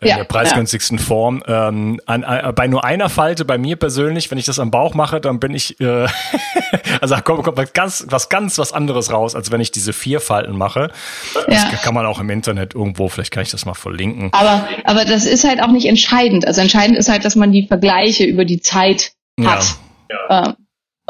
in 0.00 0.08
ja, 0.08 0.16
der 0.16 0.24
preisgünstigsten 0.24 0.96
ja. 0.96 1.04
Form. 1.04 1.42
Ähm, 1.46 2.00
an, 2.06 2.22
äh, 2.22 2.52
bei 2.56 2.68
nur 2.68 2.84
einer 2.84 3.10
Falte, 3.10 3.44
bei 3.44 3.58
mir 3.58 3.76
persönlich, 3.76 4.30
wenn 4.30 4.38
ich 4.38 4.46
das 4.46 4.58
am 4.58 4.70
Bauch 4.70 4.94
mache, 4.94 5.20
dann 5.20 5.40
bin 5.40 5.52
ich, 5.52 5.78
äh, 5.78 6.06
also 7.02 7.16
kommt, 7.16 7.44
kommt 7.44 7.58
was 7.58 7.74
ganz, 7.74 8.06
was 8.08 8.30
ganz 8.30 8.56
was 8.56 8.72
anderes 8.72 9.12
raus, 9.12 9.34
als 9.34 9.50
wenn 9.52 9.60
ich 9.60 9.72
diese 9.72 9.92
vier 9.92 10.20
Falten 10.20 10.56
mache. 10.56 10.90
Ja. 11.34 11.68
Das 11.70 11.82
kann 11.82 11.92
man 11.92 12.06
auch 12.06 12.18
im 12.18 12.30
Internet 12.30 12.74
irgendwo, 12.74 13.08
vielleicht 13.08 13.30
kann 13.30 13.42
ich 13.42 13.50
das 13.50 13.66
mal 13.66 13.74
verlinken. 13.74 14.30
Aber, 14.32 14.66
aber 14.84 15.04
das 15.04 15.26
ist 15.26 15.44
halt 15.44 15.62
auch 15.62 15.70
nicht 15.70 15.86
entscheidend. 15.86 16.46
Also 16.46 16.62
entscheidend 16.62 16.96
ist 16.96 17.10
halt, 17.10 17.26
dass 17.26 17.36
man 17.36 17.52
die 17.52 17.66
Vergleiche 17.66 18.24
über 18.24 18.46
die 18.46 18.62
Zeit 18.62 19.12
hat. 19.38 19.64
Ja. 20.08 20.46
Ähm, 20.46 20.54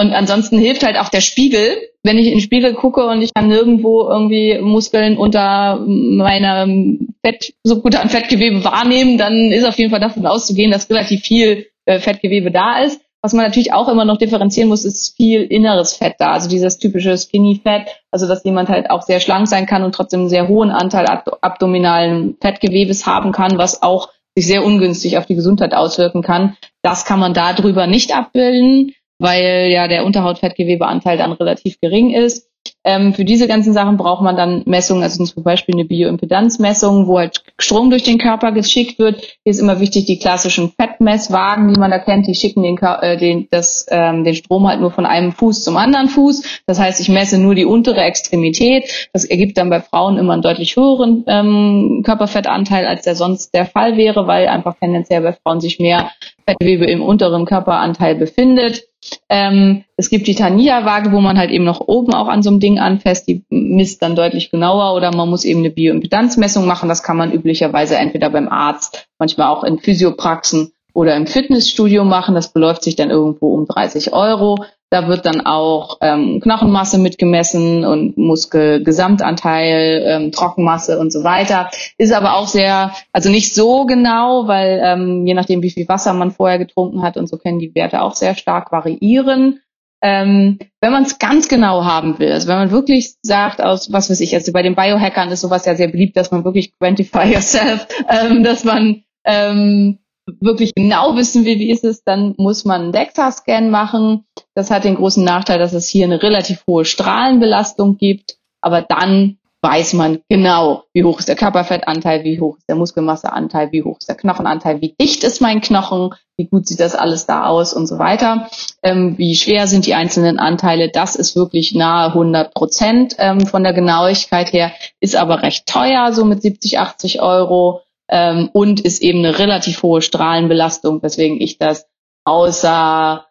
und 0.01 0.15
ansonsten 0.15 0.59
hilft 0.59 0.83
halt 0.83 0.97
auch 0.97 1.11
der 1.11 1.21
Spiegel. 1.21 1.77
Wenn 2.03 2.17
ich 2.17 2.29
in 2.29 2.33
den 2.33 2.41
Spiegel 2.41 2.73
gucke 2.73 3.07
und 3.07 3.21
ich 3.21 3.35
kann 3.35 3.49
nirgendwo 3.49 4.09
irgendwie 4.09 4.59
Muskeln 4.59 5.19
unter 5.19 5.79
meinem 5.87 7.15
Fett, 7.23 7.53
so 7.65 7.83
gut 7.83 7.95
an 7.97 8.09
Fettgewebe 8.09 8.65
wahrnehmen, 8.65 9.19
dann 9.19 9.53
ist 9.53 9.67
auf 9.67 9.77
jeden 9.77 9.91
Fall 9.91 10.01
davon 10.01 10.25
auszugehen, 10.25 10.71
dass 10.71 10.89
relativ 10.89 11.21
viel 11.21 11.67
äh, 11.85 11.99
Fettgewebe 11.99 12.51
da 12.51 12.81
ist. 12.81 13.03
Was 13.21 13.35
man 13.35 13.45
natürlich 13.45 13.75
auch 13.75 13.89
immer 13.89 14.07
noch 14.07 14.17
differenzieren 14.17 14.71
muss, 14.71 14.87
ist 14.87 15.15
viel 15.19 15.43
inneres 15.43 15.93
Fett 15.93 16.15
da. 16.19 16.33
Also 16.33 16.49
dieses 16.49 16.79
typische 16.79 17.19
Skinny 17.19 17.61
Fett, 17.63 17.89
also 18.11 18.27
dass 18.27 18.43
jemand 18.45 18.71
halt 18.71 18.89
auch 18.89 19.03
sehr 19.03 19.21
schlank 19.21 19.49
sein 19.49 19.67
kann 19.67 19.83
und 19.83 19.95
trotzdem 19.95 20.21
einen 20.21 20.29
sehr 20.31 20.49
hohen 20.49 20.71
Anteil 20.71 21.05
abdominalen 21.43 22.39
Fettgewebes 22.41 23.05
haben 23.05 23.33
kann, 23.33 23.59
was 23.59 23.83
auch 23.83 24.09
sich 24.35 24.47
sehr 24.47 24.65
ungünstig 24.65 25.19
auf 25.19 25.27
die 25.27 25.35
Gesundheit 25.35 25.75
auswirken 25.75 26.23
kann. 26.23 26.57
Das 26.81 27.05
kann 27.05 27.21
man 27.21 27.35
darüber 27.35 27.87
nicht 27.87 28.17
abbilden 28.17 28.95
weil 29.21 29.69
ja 29.71 29.87
der 29.87 30.05
Unterhautfettgewebeanteil 30.05 31.19
dann 31.19 31.33
relativ 31.33 31.79
gering 31.81 32.11
ist. 32.11 32.51
Ähm, 32.83 33.13
für 33.13 33.25
diese 33.25 33.47
ganzen 33.47 33.75
Sachen 33.75 33.99
braucht 33.99 34.23
man 34.23 34.37
dann 34.37 34.63
Messungen, 34.65 35.03
also 35.03 35.23
zum 35.25 35.43
Beispiel 35.43 35.75
eine 35.75 35.85
Bioimpedanzmessung, 35.85 37.07
wo 37.07 37.19
halt 37.19 37.43
Strom 37.59 37.91
durch 37.91 38.05
den 38.05 38.19
Körper 38.19 38.53
geschickt 38.53 38.99
wird. 38.99 39.21
Hier 39.21 39.51
ist 39.51 39.61
immer 39.61 39.81
wichtig, 39.81 40.07
die 40.07 40.19
klassischen 40.19 40.73
Fettmesswagen, 40.73 41.73
die 41.73 41.79
man 41.79 41.91
da 41.91 41.99
kennt, 41.99 42.27
die 42.27 42.35
schicken 42.35 42.63
den, 42.63 42.79
äh, 42.79 43.19
den, 43.19 43.49
das, 43.51 43.87
ähm, 43.91 44.25
den 44.25 44.35
Strom 44.35 44.67
halt 44.67 44.81
nur 44.81 44.91
von 44.91 45.05
einem 45.05 45.33
Fuß 45.33 45.63
zum 45.63 45.77
anderen 45.77 46.09
Fuß. 46.09 46.63
Das 46.67 46.79
heißt, 46.79 47.01
ich 47.01 47.11
messe 47.11 47.39
nur 47.39 47.55
die 47.55 47.67
untere 47.67 48.01
Extremität. 48.01 49.11
Das 49.13 49.25
ergibt 49.25 49.59
dann 49.59 49.69
bei 49.69 49.81
Frauen 49.81 50.17
immer 50.17 50.33
einen 50.33 50.43
deutlich 50.43 50.77
höheren 50.77 51.25
ähm, 51.27 52.03
Körperfettanteil, 52.05 52.87
als 52.87 53.05
der 53.05 53.15
sonst 53.15 53.55
der 53.55 53.67
Fall 53.67 53.99
wäre, 53.99 54.27
weil 54.27 54.49
einfach 54.49 54.77
tendenziell 54.79 55.21
bei 55.21 55.33
Frauen 55.33 55.61
sich 55.61 55.81
mehr 55.81 56.11
Fettgewebe 56.47 56.87
im 56.87 57.03
unteren 57.03 57.45
Körperanteil 57.45 58.15
befindet. 58.15 58.90
Ähm, 59.29 59.85
es 59.97 60.11
gibt 60.11 60.27
die 60.27 60.35
Tania-Waage, 60.35 61.13
wo 61.13 61.21
man 61.21 61.39
halt 61.39 61.51
eben 61.51 61.65
noch 61.65 61.81
oben 61.81 62.13
auch 62.15 62.29
an 62.29 62.43
so 62.43 62.51
einem 62.51 62.61
Ding 62.61 62.79
anfasst, 62.79 63.29
die 63.29 63.45
misst 63.49 64.03
dann 64.03 64.17
deutlich 64.17 64.51
genauer 64.51 64.95
oder 64.95 65.15
man 65.15 65.29
muss 65.29 65.45
eben 65.45 65.61
eine 65.61 65.71
Bioimpedanzmessung 65.71 66.67
machen. 66.67 66.89
Das 66.89 67.03
kann 67.03 67.17
man 67.17 67.33
üblicherweise 67.33 67.97
entweder 67.97 68.31
beim 68.31 68.49
Arzt, 68.49 69.09
manchmal 69.19 69.49
auch 69.49 69.65
in 69.65 69.79
Physiopraxen 69.79 70.73
oder 70.93 71.17
im 71.17 71.27
Fitnessstudio 71.27 72.05
machen. 72.05 72.35
Das 72.35 72.53
beläuft 72.53 72.83
sich 72.83 72.97
dann 72.97 73.11
irgendwo 73.11 73.55
um 73.55 73.67
30 73.67 74.13
Euro. 74.13 74.65
Da 74.91 75.07
wird 75.07 75.25
dann 75.25 75.47
auch 75.47 75.99
ähm, 76.01 76.41
Knochenmasse 76.41 76.99
mitgemessen 76.99 77.85
und 77.85 78.19
Muskelgesamtanteil, 78.19 80.05
ähm, 80.05 80.33
Trockenmasse 80.33 80.99
und 80.99 81.13
so 81.13 81.23
weiter. 81.23 81.71
Ist 81.97 82.13
aber 82.13 82.35
auch 82.35 82.49
sehr, 82.49 82.93
also 83.13 83.31
nicht 83.31 83.55
so 83.55 83.87
genau, 83.87 84.49
weil 84.49 84.81
ähm, 84.83 85.27
je 85.27 85.35
nachdem, 85.35 85.63
wie 85.63 85.71
viel 85.71 85.89
Wasser 85.89 86.13
man 86.13 86.33
vorher 86.33 86.59
getrunken 86.59 87.03
hat 87.03 87.17
und 87.17 87.29
so 87.29 87.37
können 87.37 87.61
die 87.61 87.73
Werte 87.77 88.03
auch 88.03 88.17
sehr 88.17 88.35
stark 88.35 88.73
variieren. 88.73 89.61
Ähm, 90.03 90.59
wenn 90.81 90.93
man 90.93 91.05
es 91.05 91.19
ganz 91.19 91.49
genau 91.49 91.85
haben 91.85 92.19
will, 92.19 92.33
also 92.33 92.49
wenn 92.49 92.57
man 92.57 92.71
wirklich 92.71 93.15
sagt, 93.23 93.63
aus 93.63 93.93
was 93.93 94.09
weiß 94.09 94.21
ich, 94.21 94.35
also 94.35 94.51
bei 94.51 94.63
den 94.63 94.75
Biohackern 94.75 95.31
ist 95.31 95.43
sowas 95.43 95.67
ja 95.67 95.75
sehr 95.75 95.89
beliebt, 95.89 96.17
dass 96.17 96.31
man 96.31 96.45
wirklich 96.45 96.73
quantify 96.79 97.25
yourself, 97.33 97.87
ähm, 98.09 98.43
dass 98.43 98.65
man 98.65 99.05
ähm, 99.25 99.99
wirklich 100.41 100.75
genau 100.75 101.17
wissen 101.17 101.45
will, 101.45 101.59
wie 101.59 101.71
ist 101.71 101.85
es, 101.85 102.05
dann 102.05 102.35
muss 102.39 102.65
man 102.65 102.83
einen 102.83 102.93
DEXA-Scan 102.93 103.71
machen. 103.71 104.25
Das 104.55 104.71
hat 104.71 104.85
den 104.85 104.97
großen 104.97 105.25
Nachteil, 105.25 105.59
dass 105.59 105.73
es 105.73 105.89
hier 105.89 106.05
eine 106.05 106.23
relativ 106.23 106.65
hohe 106.67 106.85
Strahlenbelastung 106.85 107.97
gibt, 107.97 108.37
aber 108.61 108.83
dann 108.83 109.39
weiß 109.63 109.93
man 109.93 110.21
genau, 110.29 110.85
wie 110.95 111.05
hoch 111.05 111.19
ist 111.19 111.29
der 111.29 111.37
Körperfettanteil, 111.37 112.25
wie 112.25 112.41
hoch 112.41 112.57
ist 112.57 112.69
der 112.69 112.77
Muskelmasseanteil, 112.77 113.73
wie 113.73 113.83
hoch 113.83 113.99
ist 113.99 114.09
der 114.09 114.17
Knochenanteil, 114.17 114.81
wie 114.81 114.95
dicht 114.99 115.23
ist 115.23 115.41
mein 115.41 115.61
Knochen, 115.61 116.15
wie 116.39 116.47
gut 116.47 116.67
sieht 116.67 116.81
das 116.81 116.95
alles 116.95 117.27
da 117.27 117.45
aus 117.45 117.75
und 117.75 117.87
so 117.87 117.99
weiter, 117.99 118.49
ähm, 118.83 119.19
wie 119.19 119.35
schwer 119.35 119.67
sind 119.67 119.85
die 119.85 119.95
einzelnen 119.95 120.39
Anteile. 120.39 120.89
Das 120.89 121.15
ist 121.15 121.37
wirklich 121.37 121.75
nahe 121.75 122.09
100 122.09 122.55
Prozent 122.55 123.17
ähm, 123.19 123.47
von 123.47 123.63
der 123.63 123.75
Genauigkeit 123.75 124.53
her, 124.53 124.73
ist 125.01 125.17
aber 125.17 125.43
recht 125.43 125.67
teuer, 125.67 126.13
so 126.13 126.25
mit 126.25 126.41
70, 126.41 126.79
80 126.79 127.21
Euro 127.21 127.83
ähm, 128.11 128.51
und 128.53 128.81
ist 128.81 129.03
eben 129.03 129.21
eine 129.21 129.39
relativ 129.39 129.83
hohe 129.83 130.03
Strahlenbelastung, 130.03 131.03
weswegen 131.03 131.41
ich 131.41 131.59
das 131.59 131.87
außer 132.25 133.27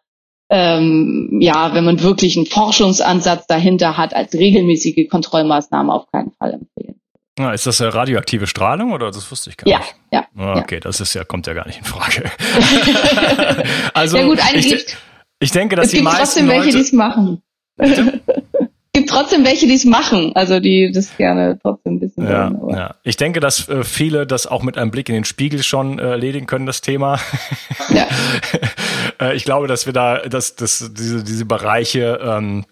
ähm, 0.50 1.38
ja, 1.40 1.74
wenn 1.74 1.84
man 1.84 2.02
wirklich 2.02 2.36
einen 2.36 2.46
Forschungsansatz 2.46 3.46
dahinter 3.46 3.96
hat, 3.96 4.14
als 4.14 4.34
regelmäßige 4.34 5.08
Kontrollmaßnahme 5.08 5.92
auf 5.92 6.10
keinen 6.10 6.32
Fall 6.32 6.54
empfehlen. 6.54 7.00
Ja, 7.38 7.52
ist 7.52 7.66
das 7.66 7.80
eine 7.80 7.94
radioaktive 7.94 8.48
Strahlung 8.48 8.92
oder 8.92 9.12
das 9.12 9.30
wusste 9.30 9.50
ich 9.50 9.56
gar 9.56 9.68
ja, 9.70 9.78
nicht? 9.78 9.94
Ja, 10.10 10.26
ja. 10.36 10.56
Okay, 10.56 10.74
ja. 10.74 10.80
das 10.80 11.00
ist 11.00 11.14
ja, 11.14 11.24
kommt 11.24 11.46
ja 11.46 11.54
gar 11.54 11.66
nicht 11.66 11.78
in 11.78 11.84
Frage. 11.84 12.24
also, 13.94 14.18
ja 14.18 14.24
gut, 14.24 14.40
ich, 14.54 14.96
ich, 15.38 15.52
denke, 15.52 15.76
dass 15.76 15.86
es 15.86 15.92
gibt 15.92 16.00
die 16.00 16.04
meisten 16.04 16.22
trotzdem 16.24 16.48
welche, 16.48 16.70
die 16.76 16.82
es 16.82 16.92
machen. 16.92 17.42
Gibt 19.10 19.20
trotzdem 19.20 19.44
welche, 19.44 19.66
die 19.66 19.74
es 19.74 19.84
machen, 19.84 20.32
also 20.34 20.60
die 20.60 20.90
das 20.92 21.16
gerne 21.16 21.58
trotzdem 21.62 21.94
ein 21.94 22.00
bisschen 22.00 22.24
ja, 22.24 22.52
wollen. 22.60 22.76
Ja. 22.76 22.94
Ich 23.02 23.16
denke, 23.16 23.40
dass 23.40 23.68
äh, 23.68 23.84
viele 23.84 24.26
das 24.26 24.46
auch 24.46 24.62
mit 24.62 24.78
einem 24.78 24.90
Blick 24.90 25.08
in 25.08 25.14
den 25.14 25.24
Spiegel 25.24 25.62
schon 25.62 25.98
äh, 25.98 26.10
erledigen 26.10 26.46
können, 26.46 26.66
das 26.66 26.80
Thema. 26.80 27.18
Ja. 27.88 28.06
äh, 29.20 29.34
ich 29.34 29.44
glaube, 29.44 29.66
dass 29.66 29.86
wir 29.86 29.92
da, 29.92 30.18
dass, 30.18 30.54
dass 30.54 30.90
diese, 30.96 31.24
diese 31.24 31.44
Bereiche 31.44 32.20
ähm, 32.22 32.64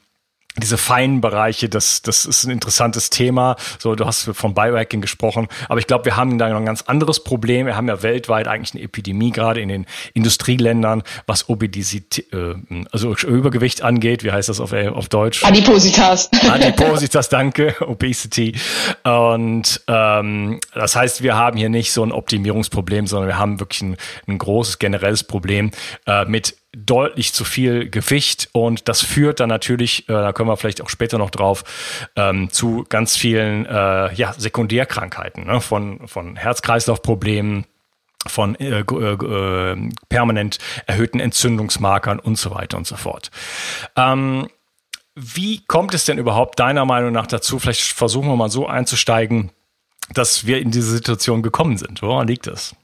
diese 0.58 0.78
feinen 0.78 1.20
Bereiche, 1.20 1.68
das, 1.68 2.02
das 2.02 2.26
ist 2.26 2.44
ein 2.44 2.50
interessantes 2.50 3.10
Thema. 3.10 3.56
So, 3.78 3.94
du 3.94 4.06
hast 4.06 4.30
von 4.34 4.54
Biohacking 4.54 5.00
gesprochen, 5.00 5.48
aber 5.68 5.80
ich 5.80 5.86
glaube, 5.86 6.04
wir 6.04 6.16
haben 6.16 6.38
da 6.38 6.48
noch 6.48 6.58
ein 6.58 6.66
ganz 6.66 6.82
anderes 6.82 7.24
Problem. 7.24 7.66
Wir 7.66 7.76
haben 7.76 7.88
ja 7.88 8.02
weltweit 8.02 8.48
eigentlich 8.48 8.74
eine 8.74 8.82
Epidemie, 8.82 9.30
gerade 9.30 9.60
in 9.60 9.68
den 9.68 9.86
Industrieländern, 10.14 11.02
was 11.26 11.48
Obesität, 11.48 12.32
äh, 12.32 12.54
also 12.92 13.14
Übergewicht 13.14 13.82
angeht. 13.82 14.24
Wie 14.24 14.32
heißt 14.32 14.48
das 14.48 14.60
auf, 14.60 14.72
äh, 14.72 14.88
auf 14.88 15.08
Deutsch? 15.08 15.44
Adipositas. 15.44 16.30
Adipositas, 16.32 17.28
danke, 17.28 17.74
Obesity. 17.80 18.54
Und 19.04 19.80
ähm, 19.86 20.60
das 20.74 20.96
heißt, 20.96 21.22
wir 21.22 21.36
haben 21.36 21.56
hier 21.56 21.68
nicht 21.68 21.92
so 21.92 22.02
ein 22.02 22.12
Optimierungsproblem, 22.12 23.06
sondern 23.06 23.28
wir 23.28 23.38
haben 23.38 23.60
wirklich 23.60 23.82
ein, 23.82 23.96
ein 24.26 24.38
großes 24.38 24.78
generelles 24.78 25.24
Problem 25.24 25.70
äh, 26.06 26.24
mit 26.24 26.57
deutlich 26.76 27.32
zu 27.32 27.44
viel 27.44 27.88
Gewicht 27.88 28.50
und 28.52 28.88
das 28.88 29.02
führt 29.02 29.40
dann 29.40 29.48
natürlich, 29.48 30.08
äh, 30.08 30.12
da 30.12 30.32
können 30.32 30.48
wir 30.48 30.56
vielleicht 30.56 30.82
auch 30.82 30.90
später 30.90 31.18
noch 31.18 31.30
drauf, 31.30 31.64
ähm, 32.14 32.50
zu 32.50 32.84
ganz 32.88 33.16
vielen 33.16 33.64
äh, 33.66 34.14
ja, 34.14 34.34
Sekundärkrankheiten, 34.36 35.46
ne? 35.46 35.60
von, 35.60 36.06
von 36.06 36.36
Herz-Kreislauf-Problemen, 36.36 37.64
von 38.26 38.54
äh, 38.56 38.80
äh, 38.80 39.90
permanent 40.08 40.58
erhöhten 40.86 41.20
Entzündungsmarkern 41.20 42.18
und 42.18 42.36
so 42.36 42.54
weiter 42.54 42.76
und 42.76 42.86
so 42.86 42.96
fort. 42.96 43.30
Ähm, 43.96 44.48
wie 45.14 45.64
kommt 45.66 45.94
es 45.94 46.04
denn 46.04 46.18
überhaupt 46.18 46.60
deiner 46.60 46.84
Meinung 46.84 47.12
nach 47.12 47.26
dazu? 47.26 47.58
Vielleicht 47.58 47.82
versuchen 47.82 48.28
wir 48.28 48.36
mal 48.36 48.50
so 48.50 48.66
einzusteigen, 48.66 49.50
dass 50.12 50.46
wir 50.46 50.60
in 50.60 50.70
diese 50.70 50.90
Situation 50.90 51.42
gekommen 51.42 51.76
sind. 51.76 52.02
Woran 52.02 52.28
liegt 52.28 52.46
das? 52.46 52.76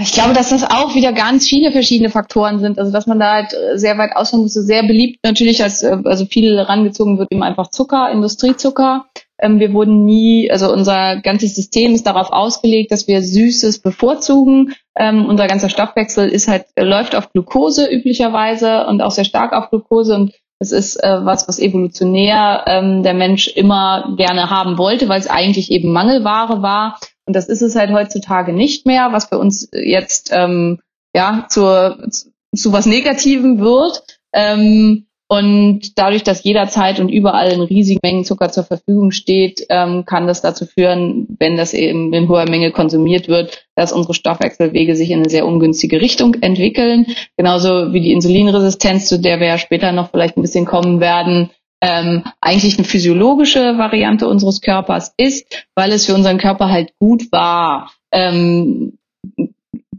Ich 0.00 0.12
glaube, 0.12 0.32
dass 0.32 0.50
das 0.50 0.64
auch 0.64 0.94
wieder 0.94 1.12
ganz 1.12 1.46
viele 1.46 1.70
verschiedene 1.70 2.10
Faktoren 2.10 2.58
sind. 2.58 2.78
Also 2.78 2.90
dass 2.90 3.06
man 3.06 3.20
da 3.20 3.34
halt 3.34 3.52
äh, 3.52 3.78
sehr 3.78 3.98
weit 3.98 4.16
ausholen 4.16 4.42
muss. 4.42 4.54
Sehr 4.54 4.82
beliebt 4.82 5.20
natürlich, 5.24 5.62
als 5.62 5.82
äh, 5.82 5.96
also 6.04 6.24
viel 6.24 6.56
herangezogen 6.56 7.18
wird 7.18 7.30
eben 7.30 7.42
einfach 7.42 7.70
Zucker, 7.70 8.10
Industriezucker. 8.10 9.06
Ähm, 9.38 9.60
wir 9.60 9.72
wurden 9.72 10.04
nie, 10.04 10.50
also 10.50 10.72
unser 10.72 11.20
ganzes 11.20 11.54
System 11.54 11.94
ist 11.94 12.06
darauf 12.06 12.32
ausgelegt, 12.32 12.90
dass 12.90 13.06
wir 13.06 13.22
Süßes 13.22 13.80
bevorzugen. 13.80 14.74
Ähm, 14.96 15.26
unser 15.26 15.46
ganzer 15.46 15.68
Stoffwechsel 15.68 16.28
ist 16.28 16.48
halt 16.48 16.66
läuft 16.78 17.14
auf 17.14 17.32
Glucose 17.32 17.86
üblicherweise 17.86 18.86
und 18.86 19.02
auch 19.02 19.10
sehr 19.10 19.24
stark 19.24 19.52
auf 19.52 19.70
Glucose 19.70 20.14
und 20.14 20.32
das 20.58 20.70
ist 20.70 21.02
äh, 21.02 21.24
was, 21.24 21.48
was 21.48 21.58
evolutionär 21.58 22.64
ähm, 22.68 23.02
der 23.02 23.14
Mensch 23.14 23.48
immer 23.48 24.14
gerne 24.16 24.48
haben 24.48 24.78
wollte, 24.78 25.08
weil 25.08 25.18
es 25.18 25.26
eigentlich 25.26 25.72
eben 25.72 25.92
Mangelware 25.92 26.62
war. 26.62 27.00
Und 27.26 27.36
das 27.36 27.48
ist 27.48 27.62
es 27.62 27.76
halt 27.76 27.90
heutzutage 27.92 28.52
nicht 28.52 28.86
mehr, 28.86 29.12
was 29.12 29.26
für 29.26 29.38
uns 29.38 29.68
jetzt 29.72 30.30
ähm, 30.32 30.80
ja 31.14 31.46
zur, 31.48 32.06
zu 32.10 32.72
was 32.72 32.86
Negativem 32.86 33.60
wird. 33.60 34.20
Ähm, 34.32 35.06
und 35.32 35.98
dadurch, 35.98 36.24
dass 36.24 36.44
jederzeit 36.44 37.00
und 37.00 37.08
überall 37.08 37.50
in 37.52 37.62
riesigen 37.62 38.00
Mengen 38.02 38.26
Zucker 38.26 38.50
zur 38.50 38.64
Verfügung 38.64 39.12
steht, 39.12 39.64
ähm, 39.70 40.04
kann 40.04 40.26
das 40.26 40.42
dazu 40.42 40.66
führen, 40.66 41.26
wenn 41.38 41.56
das 41.56 41.72
eben 41.72 42.12
in 42.12 42.28
hoher 42.28 42.46
Menge 42.50 42.70
konsumiert 42.70 43.28
wird, 43.28 43.66
dass 43.74 43.92
unsere 43.92 44.12
Stoffwechselwege 44.12 44.94
sich 44.94 45.10
in 45.10 45.20
eine 45.20 45.30
sehr 45.30 45.46
ungünstige 45.46 46.02
Richtung 46.02 46.34
entwickeln. 46.42 47.06
Genauso 47.38 47.94
wie 47.94 48.02
die 48.02 48.12
Insulinresistenz, 48.12 49.06
zu 49.06 49.18
der 49.18 49.40
wir 49.40 49.46
ja 49.46 49.56
später 49.56 49.92
noch 49.92 50.10
vielleicht 50.10 50.36
ein 50.36 50.42
bisschen 50.42 50.66
kommen 50.66 51.00
werden, 51.00 51.48
ähm, 51.82 52.22
eigentlich 52.40 52.78
eine 52.78 52.86
physiologische 52.86 53.76
Variante 53.76 54.28
unseres 54.28 54.60
Körpers 54.60 55.12
ist, 55.16 55.66
weil 55.74 55.90
es 55.90 56.06
für 56.06 56.14
unseren 56.14 56.38
Körper 56.38 56.70
halt 56.70 56.92
gut 56.98 57.32
war, 57.32 57.90
ähm, 58.12 58.98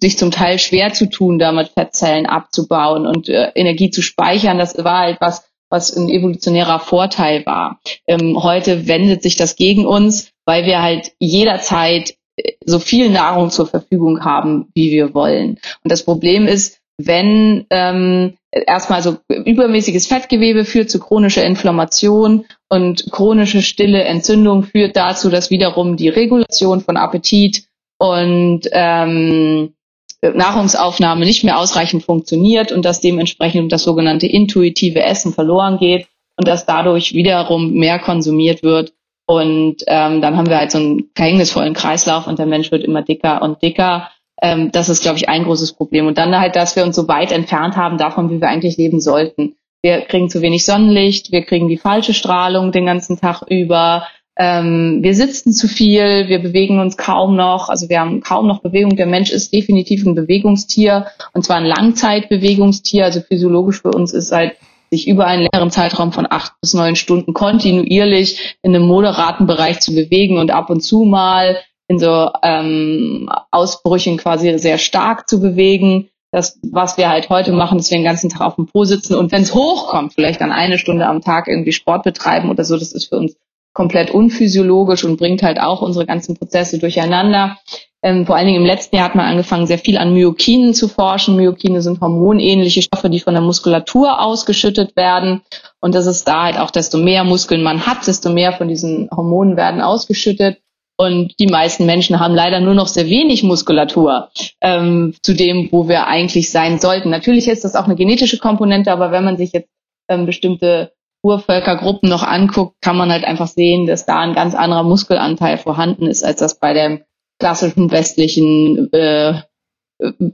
sich 0.02 0.18
zum 0.18 0.32
Teil 0.32 0.60
schwer 0.60 0.94
zu 0.94 1.10
tun, 1.10 1.40
damit 1.40 1.70
Fettzellen 1.70 2.26
abzubauen 2.26 3.06
und 3.06 3.28
äh, 3.30 3.52
Energie 3.54 3.92
zu 3.92 4.02
speichern. 4.02 4.58
Das 4.58 4.82
war 4.84 5.00
halt 5.00 5.18
was, 5.20 5.46
was 5.70 5.96
ein 5.96 6.10
evolutionärer 6.10 6.80
Vorteil 6.80 7.46
war. 7.46 7.80
Ähm, 8.08 8.42
heute 8.42 8.88
wendet 8.88 9.22
sich 9.22 9.36
das 9.36 9.58
gegen 9.58 9.86
uns, 9.86 10.32
weil 10.46 10.66
wir 10.66 10.82
halt 10.82 11.12
jederzeit 11.20 12.16
äh, 12.38 12.54
so 12.66 12.80
viel 12.80 13.10
Nahrung 13.10 13.50
zur 13.50 13.68
Verfügung 13.68 14.24
haben, 14.24 14.70
wie 14.74 14.92
wir 14.92 15.14
wollen. 15.14 15.60
Und 15.84 15.92
das 15.92 16.04
Problem 16.04 16.48
ist, 16.48 16.80
wenn 16.98 17.66
ähm, 17.70 18.34
erstmal 18.52 19.02
so 19.02 19.18
übermäßiges 19.28 20.08
Fettgewebe 20.08 20.66
führt 20.66 20.90
zu 20.90 21.00
chronischer 21.00 21.44
Inflammation 21.44 22.46
und 22.70 23.12
chronische 23.12 23.62
stille 23.62 24.04
Entzündung 24.04 24.64
führt 24.64 24.96
dazu, 24.96 25.30
dass 25.30 25.50
wiederum 25.50 25.98
die 25.98 26.10
Regulation 26.10 26.82
von 26.82 26.98
Appetit 26.98 27.66
und 27.98 28.62
ähm, 28.72 29.74
Nahrungsaufnahme 30.22 31.26
nicht 31.26 31.44
mehr 31.44 31.60
ausreichend 31.60 32.04
funktioniert 32.04 32.72
und 32.72 32.86
dass 32.86 33.02
dementsprechend 33.02 33.72
das 33.72 33.84
sogenannte 33.84 34.28
intuitive 34.28 35.02
Essen 35.02 35.34
verloren 35.34 35.78
geht 35.80 36.08
und 36.38 36.48
dass 36.48 36.66
dadurch 36.66 37.14
wiederum 37.14 37.74
mehr 37.74 38.00
konsumiert 38.00 38.64
wird. 38.64 38.94
Und 39.26 39.78
ähm, 39.88 40.22
dann 40.22 40.38
haben 40.38 40.50
wir 40.50 40.58
halt 40.58 40.72
so 40.72 40.78
einen 40.78 41.10
verhängnisvollen 41.16 41.74
Kreislauf 41.74 42.28
und 42.28 42.40
der 42.40 42.46
Mensch 42.46 42.72
wird 42.72 42.84
immer 42.84 43.02
dicker 43.02 43.42
und 43.42 43.62
dicker 43.62 44.10
ähm, 44.44 44.72
das 44.74 44.90
ist, 44.90 45.02
glaube 45.02 45.18
ich, 45.18 45.30
ein 45.30 45.46
großes 45.46 45.72
Problem. 45.74 46.06
Und 46.06 46.18
dann 46.18 46.38
halt, 46.38 46.56
dass 46.56 46.76
wir 46.76 46.84
uns 46.84 46.98
so 46.98 47.08
weit 47.08 47.32
entfernt 47.32 47.78
haben 47.78 47.98
davon, 47.98 48.30
wie 48.30 48.42
wir 48.42 48.50
eigentlich 48.50 48.78
leben 48.78 49.00
sollten. 49.00 49.56
wir 49.82 50.02
kriegen 50.02 50.30
zu 50.30 50.42
wenig 50.42 50.64
Sonnenlicht, 50.66 51.32
wir 51.34 51.44
kriegen 51.44 51.68
die 51.68 51.78
falsche 51.78 52.14
Strahlung 52.14 52.72
den 52.72 52.86
ganzen 52.86 53.20
Tag 53.20 53.42
über, 53.50 54.08
ähm, 54.38 55.00
wir 55.02 55.14
sitzen 55.14 55.52
zu 55.52 55.68
viel, 55.68 56.30
wir 56.30 56.40
bewegen 56.40 56.80
uns 56.80 56.96
kaum 56.96 57.36
noch, 57.36 57.68
also 57.68 57.90
wir 57.90 58.00
haben 58.00 58.22
kaum 58.22 58.48
noch 58.48 58.62
Bewegung. 58.62 58.96
Der 58.96 59.08
Mensch 59.08 59.32
ist 59.32 59.54
definitiv 59.54 60.06
ein 60.06 60.16
Bewegungstier 60.16 61.08
und 61.34 61.44
zwar 61.44 61.58
ein 61.58 61.66
Langzeitbewegungstier. 61.66 63.06
Also 63.06 63.22
physiologisch 63.22 63.82
für 63.82 63.92
uns 63.92 64.14
ist 64.14 64.30
seit 64.30 64.56
sich 64.90 65.08
über 65.08 65.26
einen 65.26 65.48
längeren 65.52 65.72
Zeitraum 65.72 66.12
von 66.12 66.28
acht 66.30 66.54
bis 66.62 66.74
neun 66.74 66.96
Stunden 66.96 67.34
kontinuierlich 67.34 68.58
in 68.62 68.76
einem 68.76 68.86
moderaten 68.86 69.48
Bereich 69.48 69.80
zu 69.80 69.94
bewegen 69.94 70.38
und 70.38 70.52
ab 70.52 70.70
und 70.70 70.82
zu 70.82 71.04
mal 71.04 71.58
in 71.88 72.00
so 72.00 72.30
ähm, 72.42 73.30
Ausbrüchen 73.52 74.18
quasi 74.18 74.58
sehr 74.58 74.78
stark 74.78 75.28
zu 75.28 75.40
bewegen. 75.40 76.10
Das, 76.32 76.60
was 76.64 76.98
wir 76.98 77.10
halt 77.10 77.30
heute 77.30 77.52
machen, 77.52 77.78
ist 77.78 77.92
wir 77.92 77.98
den 77.98 78.06
ganzen 78.06 78.30
Tag 78.30 78.42
auf 78.42 78.56
dem 78.56 78.66
Po 78.66 78.86
sitzen 78.86 79.16
und 79.16 79.32
wenn 79.32 79.44
es 79.44 79.54
hochkommt, 79.54 80.14
vielleicht 80.14 80.42
dann 80.42 80.52
eine 80.52 80.80
Stunde 80.80 81.06
am 81.06 81.22
Tag 81.22 81.48
irgendwie 81.48 81.74
Sport 81.74 82.04
betreiben 82.04 82.50
oder 82.50 82.64
so, 82.64 82.76
das 82.76 82.92
ist 82.92 83.10
für 83.10 83.18
uns 83.18 83.36
komplett 83.74 84.12
unphysiologisch 84.12 85.04
und 85.04 85.18
bringt 85.18 85.44
halt 85.44 85.60
auch 85.60 85.82
unsere 85.82 86.06
ganzen 86.06 86.36
Prozesse 86.36 86.80
durcheinander. 86.80 87.58
Ähm, 88.04 88.26
vor 88.26 88.36
allen 88.36 88.48
Dingen 88.48 88.62
im 88.62 88.68
letzten 88.68 88.98
Jahr 88.98 89.06
hat 89.06 89.16
man 89.16 89.26
angefangen, 89.26 89.66
sehr 89.66 89.78
viel 89.78 89.98
an 89.98 90.14
Myokinen 90.14 90.74
zu 90.74 90.90
forschen. 90.90 91.38
Myokine 91.38 91.82
sind 91.82 92.02
hormonähnliche 92.02 92.82
Stoffe, 92.82 93.10
die 93.10 93.22
von 93.22 93.34
der 93.34 93.42
Muskulatur 93.42 94.22
ausgeschüttet 94.22 94.96
werden. 94.96 95.42
Und 95.80 95.96
das 95.96 96.06
ist 96.06 96.28
da 96.28 96.44
halt 96.44 96.60
auch, 96.60 96.70
desto 96.70 96.98
mehr 96.98 97.24
Muskeln 97.24 97.64
man 97.64 97.86
hat, 97.86 98.06
desto 98.06 98.30
mehr 98.30 98.54
von 98.54 98.68
diesen 98.68 99.10
Hormonen 99.10 99.56
werden 99.56 99.82
ausgeschüttet. 99.82 100.60
Und 100.96 101.40
die 101.40 101.48
meisten 101.48 101.86
Menschen 101.86 102.20
haben 102.20 102.36
leider 102.36 102.60
nur 102.60 102.76
noch 102.76 102.88
sehr 102.88 103.08
wenig 103.08 103.44
Muskulatur 103.44 104.30
ähm, 104.62 105.16
zu 105.22 105.34
dem, 105.34 105.70
wo 105.72 105.88
wir 105.88 106.08
eigentlich 106.08 106.52
sein 106.52 106.80
sollten. 106.80 107.10
Natürlich 107.10 107.48
ist 107.48 107.64
das 107.64 107.76
auch 107.76 107.86
eine 107.86 107.96
genetische 107.96 108.38
Komponente, 108.38 108.92
aber 108.92 109.12
wenn 109.12 109.24
man 109.24 109.38
sich 109.38 109.54
jetzt 109.54 109.70
ähm, 110.08 110.26
bestimmte 110.26 110.94
Urvölkergruppen 111.24 112.10
noch 112.10 112.24
anguckt, 112.24 112.76
kann 112.82 112.98
man 112.98 113.12
halt 113.12 113.24
einfach 113.24 113.48
sehen, 113.48 113.88
dass 113.88 114.06
da 114.06 114.20
ein 114.20 114.34
ganz 114.34 114.54
anderer 114.54 114.84
Muskelanteil 114.84 115.58
vorhanden 115.58 116.06
ist, 116.06 116.24
als 116.24 116.40
das 116.40 116.60
bei 116.60 116.74
dem 116.74 117.04
klassischen 117.40 117.90
westlichen 117.92 118.92
äh, 118.94 119.42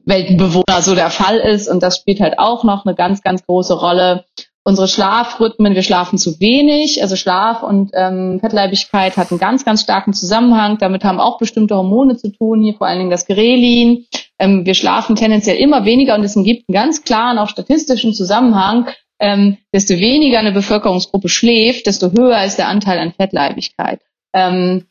Weltenbewohner 0.06 0.82
so 0.82 0.96
der 0.96 1.10
Fall 1.10 1.38
ist. 1.38 1.68
Und 1.68 1.84
das 1.84 1.98
spielt 1.98 2.20
halt 2.20 2.40
auch 2.40 2.64
noch 2.64 2.86
eine 2.86 2.96
ganz, 2.96 3.22
ganz 3.22 3.46
große 3.46 3.74
Rolle. 3.74 4.26
Unsere 4.64 4.88
Schlafrhythmen, 4.88 5.74
wir 5.74 5.84
schlafen 5.84 6.18
zu 6.18 6.40
wenig. 6.40 7.02
Also 7.02 7.16
Schlaf 7.16 7.64
und 7.64 7.92
ähm, 7.94 8.40
Fettleibigkeit 8.40 9.18
hat 9.18 9.32
einen 9.32 9.40
ganz, 9.40 9.66
ganz 9.66 9.82
starken 9.82 10.14
Zusammenhang. 10.14 10.78
Damit 10.80 11.04
haben 11.04 11.20
auch 11.20 11.40
bestimmte 11.40 11.76
Hormone 11.76 12.18
zu 12.18 12.30
tun, 12.30 12.62
hier 12.62 12.76
vor 12.76 12.88
allen 12.88 13.00
Dingen 13.00 13.10
das 13.10 13.26
Grelin. 13.26 14.06
Ähm, 14.38 14.66
wir 14.66 14.76
schlafen 14.76 15.16
tendenziell 15.16 15.58
immer 15.58 15.86
weniger 15.86 16.16
und 16.16 16.24
es 16.24 16.36
gibt 16.36 16.70
einen 16.70 16.74
ganz 16.74 17.04
klaren, 17.04 17.38
auch 17.38 17.50
statistischen 17.50 18.14
Zusammenhang 18.14 18.88
ähm, 19.20 19.58
desto 19.74 19.96
weniger 19.96 20.40
eine 20.40 20.54
Bevölkerungsgruppe 20.54 21.30
schläft, 21.30 21.88
desto 21.88 22.12
höher 22.12 22.44
ist 22.44 22.58
der 22.58 22.68
Anteil 22.68 23.00
an 23.00 23.14
Fettleibigkeit. 23.14 24.02
Ähm, 24.34 24.86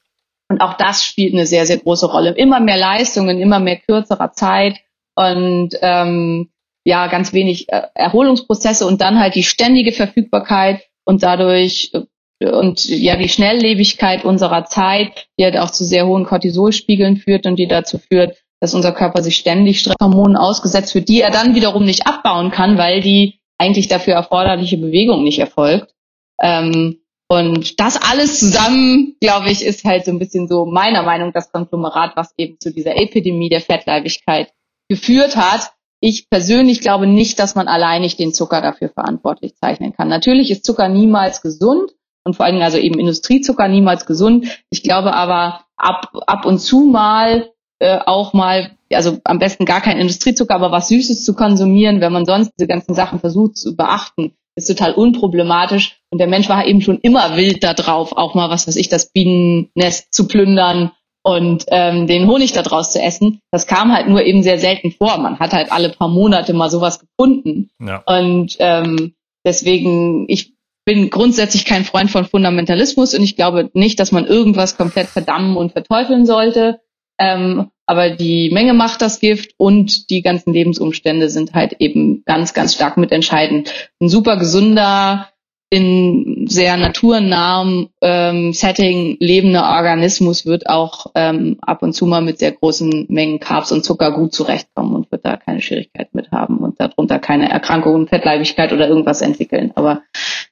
und 0.48 0.60
auch 0.60 0.74
das 0.74 1.04
spielt 1.04 1.34
eine 1.34 1.46
sehr, 1.46 1.66
sehr 1.66 1.78
große 1.78 2.06
Rolle. 2.06 2.30
Immer 2.32 2.60
mehr 2.60 2.76
Leistungen, 2.76 3.40
immer 3.40 3.60
mehr 3.60 3.76
kürzerer 3.76 4.32
Zeit 4.32 4.78
und 5.14 5.70
ähm, 5.80 6.50
ja, 6.88 7.06
ganz 7.06 7.34
wenig 7.34 7.68
äh, 7.68 7.82
Erholungsprozesse 7.92 8.86
und 8.86 9.02
dann 9.02 9.18
halt 9.18 9.34
die 9.34 9.42
ständige 9.42 9.92
Verfügbarkeit 9.92 10.80
und 11.04 11.22
dadurch 11.22 11.92
äh, 11.92 12.48
und 12.48 12.88
ja 12.88 13.16
die 13.16 13.28
Schnelllebigkeit 13.28 14.24
unserer 14.24 14.64
Zeit, 14.64 15.26
die 15.38 15.44
halt 15.44 15.58
auch 15.58 15.70
zu 15.70 15.84
sehr 15.84 16.06
hohen 16.06 16.24
Cortisolspiegeln 16.24 17.18
führt 17.18 17.44
und 17.46 17.56
die 17.56 17.68
dazu 17.68 17.98
führt, 17.98 18.38
dass 18.60 18.72
unser 18.72 18.92
Körper 18.92 19.22
sich 19.22 19.36
ständig 19.36 19.80
Stresshormonen 19.80 20.38
ausgesetzt 20.38 20.94
wird, 20.94 21.10
die 21.10 21.20
er 21.20 21.30
dann 21.30 21.54
wiederum 21.54 21.84
nicht 21.84 22.06
abbauen 22.06 22.50
kann, 22.50 22.78
weil 22.78 23.02
die 23.02 23.38
eigentlich 23.58 23.88
dafür 23.88 24.14
erforderliche 24.14 24.78
Bewegung 24.78 25.24
nicht 25.24 25.40
erfolgt. 25.40 25.92
Ähm, 26.40 27.00
und 27.28 27.78
das 27.78 28.00
alles 28.00 28.40
zusammen, 28.40 29.16
glaube 29.20 29.50
ich, 29.50 29.62
ist 29.62 29.84
halt 29.84 30.06
so 30.06 30.10
ein 30.10 30.18
bisschen 30.18 30.48
so 30.48 30.64
meiner 30.64 31.02
Meinung 31.02 31.32
das 31.34 31.52
Konglomerat, 31.52 32.12
was 32.16 32.32
eben 32.38 32.58
zu 32.58 32.72
dieser 32.72 32.96
Epidemie 32.96 33.50
der 33.50 33.60
Fettleibigkeit 33.60 34.54
geführt 34.88 35.36
hat. 35.36 35.72
Ich 36.00 36.30
persönlich 36.30 36.80
glaube 36.80 37.06
nicht, 37.06 37.38
dass 37.38 37.54
man 37.54 37.68
allein 37.68 38.02
nicht 38.02 38.18
den 38.18 38.32
Zucker 38.32 38.60
dafür 38.60 38.88
verantwortlich 38.88 39.56
zeichnen 39.56 39.92
kann. 39.92 40.08
Natürlich 40.08 40.50
ist 40.50 40.64
Zucker 40.64 40.88
niemals 40.88 41.42
gesund 41.42 41.92
und 42.24 42.34
vor 42.34 42.44
allen 42.46 42.54
Dingen 42.54 42.64
also 42.64 42.78
eben 42.78 43.00
Industriezucker 43.00 43.68
niemals 43.68 44.06
gesund. 44.06 44.46
Ich 44.70 44.82
glaube 44.82 45.14
aber 45.14 45.64
ab, 45.76 46.12
ab 46.26 46.44
und 46.46 46.58
zu 46.60 46.80
mal 46.80 47.50
äh, 47.80 47.98
auch 48.06 48.32
mal, 48.32 48.72
also 48.92 49.18
am 49.24 49.38
besten 49.38 49.64
gar 49.64 49.80
kein 49.80 49.98
Industriezucker, 49.98 50.54
aber 50.54 50.72
was 50.72 50.88
Süßes 50.88 51.24
zu 51.24 51.34
konsumieren, 51.34 52.00
wenn 52.00 52.12
man 52.12 52.26
sonst 52.26 52.52
diese 52.58 52.68
ganzen 52.68 52.94
Sachen 52.94 53.20
versucht 53.20 53.56
zu 53.56 53.76
beachten, 53.76 54.34
ist 54.56 54.66
total 54.66 54.92
unproblematisch. 54.92 56.00
Und 56.10 56.18
der 56.18 56.26
Mensch 56.26 56.48
war 56.48 56.66
eben 56.66 56.80
schon 56.80 56.98
immer 56.98 57.36
wild 57.36 57.62
da 57.62 57.74
drauf, 57.74 58.12
auch 58.12 58.34
mal, 58.34 58.50
was 58.50 58.66
weiß 58.66 58.76
ich, 58.76 58.88
das 58.88 59.12
Bienennest 59.12 60.12
zu 60.12 60.26
plündern 60.26 60.90
und 61.22 61.64
ähm, 61.68 62.06
den 62.06 62.26
Honig 62.26 62.52
da 62.52 62.62
draus 62.62 62.90
zu 62.90 63.00
essen. 63.00 63.40
Das 63.50 63.66
kam 63.66 63.92
halt 63.92 64.08
nur 64.08 64.24
eben 64.24 64.42
sehr 64.42 64.58
selten 64.58 64.92
vor. 64.92 65.18
Man 65.18 65.38
hat 65.38 65.52
halt 65.52 65.72
alle 65.72 65.90
paar 65.90 66.08
Monate 66.08 66.52
mal 66.52 66.70
sowas 66.70 67.00
gefunden. 67.00 67.70
Ja. 67.80 68.02
Und 68.06 68.56
ähm, 68.60 69.14
deswegen, 69.44 70.26
ich 70.28 70.54
bin 70.84 71.10
grundsätzlich 71.10 71.66
kein 71.66 71.84
Freund 71.84 72.10
von 72.10 72.24
Fundamentalismus 72.24 73.14
und 73.14 73.22
ich 73.22 73.36
glaube 73.36 73.70
nicht, 73.74 74.00
dass 74.00 74.10
man 74.10 74.26
irgendwas 74.26 74.78
komplett 74.78 75.08
verdammen 75.08 75.56
und 75.56 75.72
verteufeln 75.72 76.24
sollte. 76.24 76.80
Ähm, 77.18 77.70
aber 77.84 78.10
die 78.10 78.50
Menge 78.50 78.74
macht 78.74 79.02
das 79.02 79.18
Gift 79.18 79.52
und 79.56 80.10
die 80.10 80.22
ganzen 80.22 80.52
Lebensumstände 80.52 81.30
sind 81.30 81.52
halt 81.52 81.74
eben 81.78 82.22
ganz, 82.24 82.54
ganz 82.54 82.74
stark 82.74 82.96
mitentscheidend. 82.96 83.90
Ein 84.00 84.08
super 84.08 84.36
gesunder, 84.36 85.28
in 85.70 86.46
sehr 86.48 86.76
naturnahem 86.78 87.90
ähm, 88.00 88.52
Setting 88.54 89.16
lebender 89.20 89.68
Organismus 89.68 90.46
wird 90.46 90.68
auch 90.68 91.06
ähm, 91.14 91.58
ab 91.60 91.82
und 91.82 91.92
zu 91.92 92.06
mal 92.06 92.22
mit 92.22 92.38
sehr 92.38 92.52
großen 92.52 93.06
Mengen 93.08 93.38
Carbs 93.38 93.70
und 93.70 93.84
Zucker 93.84 94.12
gut 94.12 94.32
zurechtkommen 94.32 94.94
und 94.94 95.12
wird 95.12 95.26
da 95.26 95.36
keine 95.36 95.60
Schwierigkeit 95.60 96.14
mit 96.14 96.30
haben 96.30 96.58
und 96.58 96.80
darunter 96.80 97.18
keine 97.18 97.50
Erkrankungen, 97.50 98.08
Fettleibigkeit 98.08 98.72
oder 98.72 98.88
irgendwas 98.88 99.20
entwickeln. 99.20 99.72
Aber 99.74 100.02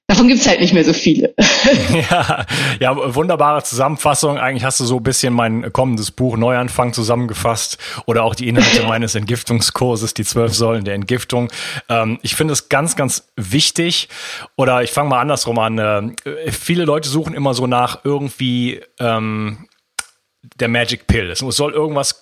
davon 0.07 0.29
gibt's 0.29 0.47
halt 0.47 0.61
nicht 0.61 0.73
mehr 0.73 0.85
so 0.85 0.93
viele. 0.93 1.35
ja, 2.11 2.47
ja, 2.81 3.15
wunderbare 3.15 3.63
Zusammenfassung. 3.63 4.39
Eigentlich 4.39 4.65
hast 4.65 4.81
du 4.81 4.85
so 4.85 4.99
ein 4.99 5.03
bisschen 5.03 5.35
mein 5.35 5.73
kommendes 5.73 6.11
Buch 6.11 6.37
Neuanfang 6.37 6.93
zusammengefasst 6.93 7.79
oder 8.07 8.23
auch 8.23 8.35
die 8.35 8.49
Inhalte 8.49 8.83
meines 8.89 9.15
Entgiftungskurses, 9.15 10.15
die 10.15 10.25
zwölf 10.25 10.55
Säulen 10.55 10.85
der 10.85 10.95
Entgiftung. 10.95 11.51
Ähm, 11.89 12.19
ich 12.23 12.35
finde 12.37 12.53
es 12.53 12.69
ganz, 12.69 12.97
ganz 12.97 13.29
wichtig. 13.37 14.09
Oder 14.57 14.83
ich 14.83 14.93
fange 14.93 15.11
mal 15.11 15.21
andersrum 15.21 15.59
an. 15.59 15.79
Äh, 15.79 16.53
viele 16.53 16.85
Leute 16.85 17.09
suchen 17.09 17.35
immer 17.35 17.55
so 17.55 17.67
nach 17.67 18.05
irgendwie 18.05 18.81
ähm, 19.01 19.67
der 20.55 20.69
Magic 20.69 21.07
Pill. 21.07 21.31
Es 21.31 21.41
soll 21.41 21.73
irgendwas, 21.73 22.21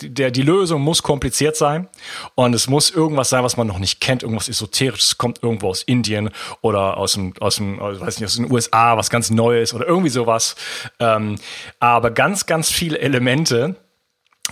der, 0.00 0.30
die 0.30 0.42
Lösung 0.42 0.82
muss 0.82 1.02
kompliziert 1.02 1.56
sein 1.56 1.88
und 2.34 2.54
es 2.54 2.68
muss 2.68 2.90
irgendwas 2.90 3.28
sein, 3.28 3.42
was 3.44 3.56
man 3.56 3.66
noch 3.66 3.78
nicht 3.78 4.00
kennt, 4.00 4.22
irgendwas 4.22 4.48
Esoterisches, 4.48 5.18
kommt 5.18 5.42
irgendwo 5.42 5.68
aus 5.68 5.82
Indien 5.82 6.30
oder 6.60 6.96
aus 6.96 7.14
dem, 7.14 7.34
aus 7.40 7.56
dem, 7.56 7.78
weiß 7.80 8.20
nicht, 8.20 8.26
aus 8.26 8.36
den 8.36 8.50
USA, 8.50 8.96
was 8.96 9.10
ganz 9.10 9.30
Neues 9.30 9.74
oder 9.74 9.86
irgendwie 9.86 10.10
sowas. 10.10 10.56
Ähm, 11.00 11.36
aber 11.80 12.10
ganz, 12.10 12.46
ganz 12.46 12.70
viele 12.70 12.98
Elemente, 12.98 13.76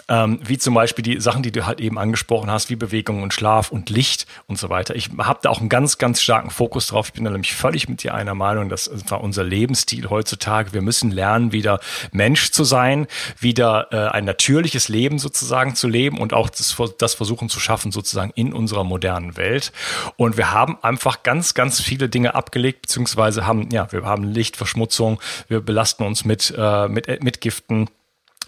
ähm, 0.08 0.40
wie 0.44 0.58
zum 0.58 0.74
Beispiel 0.74 1.02
die 1.02 1.20
Sachen, 1.20 1.42
die 1.42 1.52
du 1.52 1.66
halt 1.66 1.80
eben 1.80 1.98
angesprochen 1.98 2.50
hast, 2.50 2.70
wie 2.70 2.76
Bewegung 2.76 3.22
und 3.22 3.32
Schlaf 3.32 3.70
und 3.70 3.90
Licht 3.90 4.26
und 4.46 4.58
so 4.58 4.68
weiter. 4.68 4.94
Ich 4.94 5.10
habe 5.18 5.40
da 5.42 5.50
auch 5.50 5.60
einen 5.60 5.68
ganz, 5.68 5.98
ganz 5.98 6.20
starken 6.20 6.50
Fokus 6.50 6.88
drauf. 6.88 7.08
Ich 7.08 7.12
bin 7.14 7.24
da 7.24 7.30
nämlich 7.30 7.54
völlig 7.54 7.88
mit 7.88 8.02
dir 8.02 8.14
einer 8.14 8.34
Meinung, 8.34 8.68
das 8.68 8.90
war 9.08 9.20
unser 9.20 9.44
Lebensstil 9.44 10.08
heutzutage. 10.10 10.72
Wir 10.72 10.82
müssen 10.82 11.10
lernen, 11.10 11.52
wieder 11.52 11.80
Mensch 12.12 12.50
zu 12.50 12.64
sein, 12.64 13.06
wieder 13.38 13.88
äh, 13.92 14.08
ein 14.08 14.24
natürliches 14.24 14.88
Leben 14.88 15.18
sozusagen 15.18 15.74
zu 15.74 15.88
leben 15.88 16.18
und 16.18 16.32
auch 16.32 16.50
das, 16.50 16.76
das 16.98 17.14
versuchen 17.14 17.48
zu 17.48 17.60
schaffen 17.60 17.92
sozusagen 17.92 18.32
in 18.34 18.52
unserer 18.52 18.84
modernen 18.84 19.36
Welt. 19.36 19.72
Und 20.16 20.36
wir 20.36 20.52
haben 20.52 20.78
einfach 20.82 21.22
ganz, 21.22 21.54
ganz 21.54 21.80
viele 21.80 22.08
Dinge 22.08 22.34
abgelegt, 22.34 22.82
beziehungsweise 22.82 23.46
haben, 23.46 23.68
ja, 23.70 23.90
wir 23.92 24.04
haben 24.04 24.24
Lichtverschmutzung, 24.24 25.20
wir 25.48 25.60
belasten 25.60 26.04
uns 26.04 26.24
mit, 26.24 26.54
äh, 26.56 26.88
mit, 26.88 27.22
mit 27.22 27.40
Giften 27.40 27.86
äh, 27.86 27.95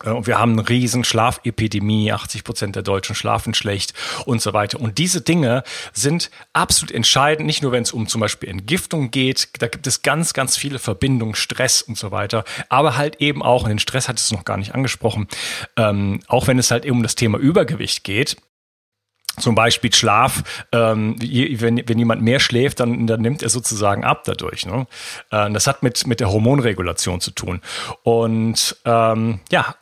und 0.05 0.27
wir 0.27 0.39
haben 0.39 0.53
eine 0.53 0.69
riesen 0.69 1.05
Schlafepidemie, 1.05 2.13
80 2.13 2.45
Prozent 2.45 2.77
der 2.77 2.83
Deutschen 2.83 3.15
schlafen 3.15 3.55
schlecht 3.55 3.95
und 4.27 4.41
so 4.41 4.53
weiter. 4.53 4.81
Und 4.81 4.99
diese 4.99 5.21
Dinge 5.21 5.65
sind 5.93 6.31
absolut 6.53 6.93
entscheidend, 6.93 7.47
nicht 7.47 7.63
nur 7.63 7.73
wenn 7.73 7.83
es 7.83 7.93
um 7.93 8.07
zum 8.07 8.21
Beispiel 8.21 8.49
Entgiftung 8.49 9.11
geht, 9.11 9.49
da 9.61 9.69
gibt 9.69 9.87
es 9.87 10.03
ganz, 10.03 10.33
ganz 10.33 10.57
viele 10.57 10.79
Verbindungen, 10.79 11.35
Stress 11.35 11.83
und 11.83 11.99
so 11.99 12.11
weiter, 12.11 12.45
aber 12.69 12.97
halt 12.97 13.21
eben 13.21 13.43
auch, 13.43 13.65
und 13.65 13.71
den 13.71 13.79
Stress 13.79 14.09
hat 14.09 14.19
es 14.19 14.31
noch 14.31 14.45
gar 14.45 14.57
nicht 14.57 14.75
angesprochen, 14.75 15.29
ähm, 15.77 16.21
auch 16.29 16.47
wenn 16.47 16.59
es 16.59 16.71
halt 16.71 16.85
eben 16.85 16.97
um 16.97 17.03
das 17.03 17.15
Thema 17.15 17.39
Übergewicht 17.39 18.05
geht, 18.05 18.37
zum 19.39 19.55
Beispiel 19.55 19.93
Schlaf, 19.93 20.67
ähm, 20.73 21.17
wenn, 21.21 21.83
wenn 21.87 21.99
jemand 21.99 22.23
mehr 22.23 22.41
schläft, 22.41 22.81
dann, 22.81 23.07
dann 23.07 23.21
nimmt 23.21 23.43
er 23.43 23.49
sozusagen 23.49 24.05
ab 24.05 24.25
dadurch. 24.25 24.67
Ne? 24.67 24.87
Äh, 25.31 25.51
das 25.51 25.67
hat 25.67 25.83
mit, 25.83 26.07
mit 26.07 26.21
der 26.21 26.31
Hormonregulation 26.31 27.21
zu 27.21 27.31
tun. 27.31 27.61
Und 28.03 28.77
ähm, 28.85 29.41
ja, 29.51 29.75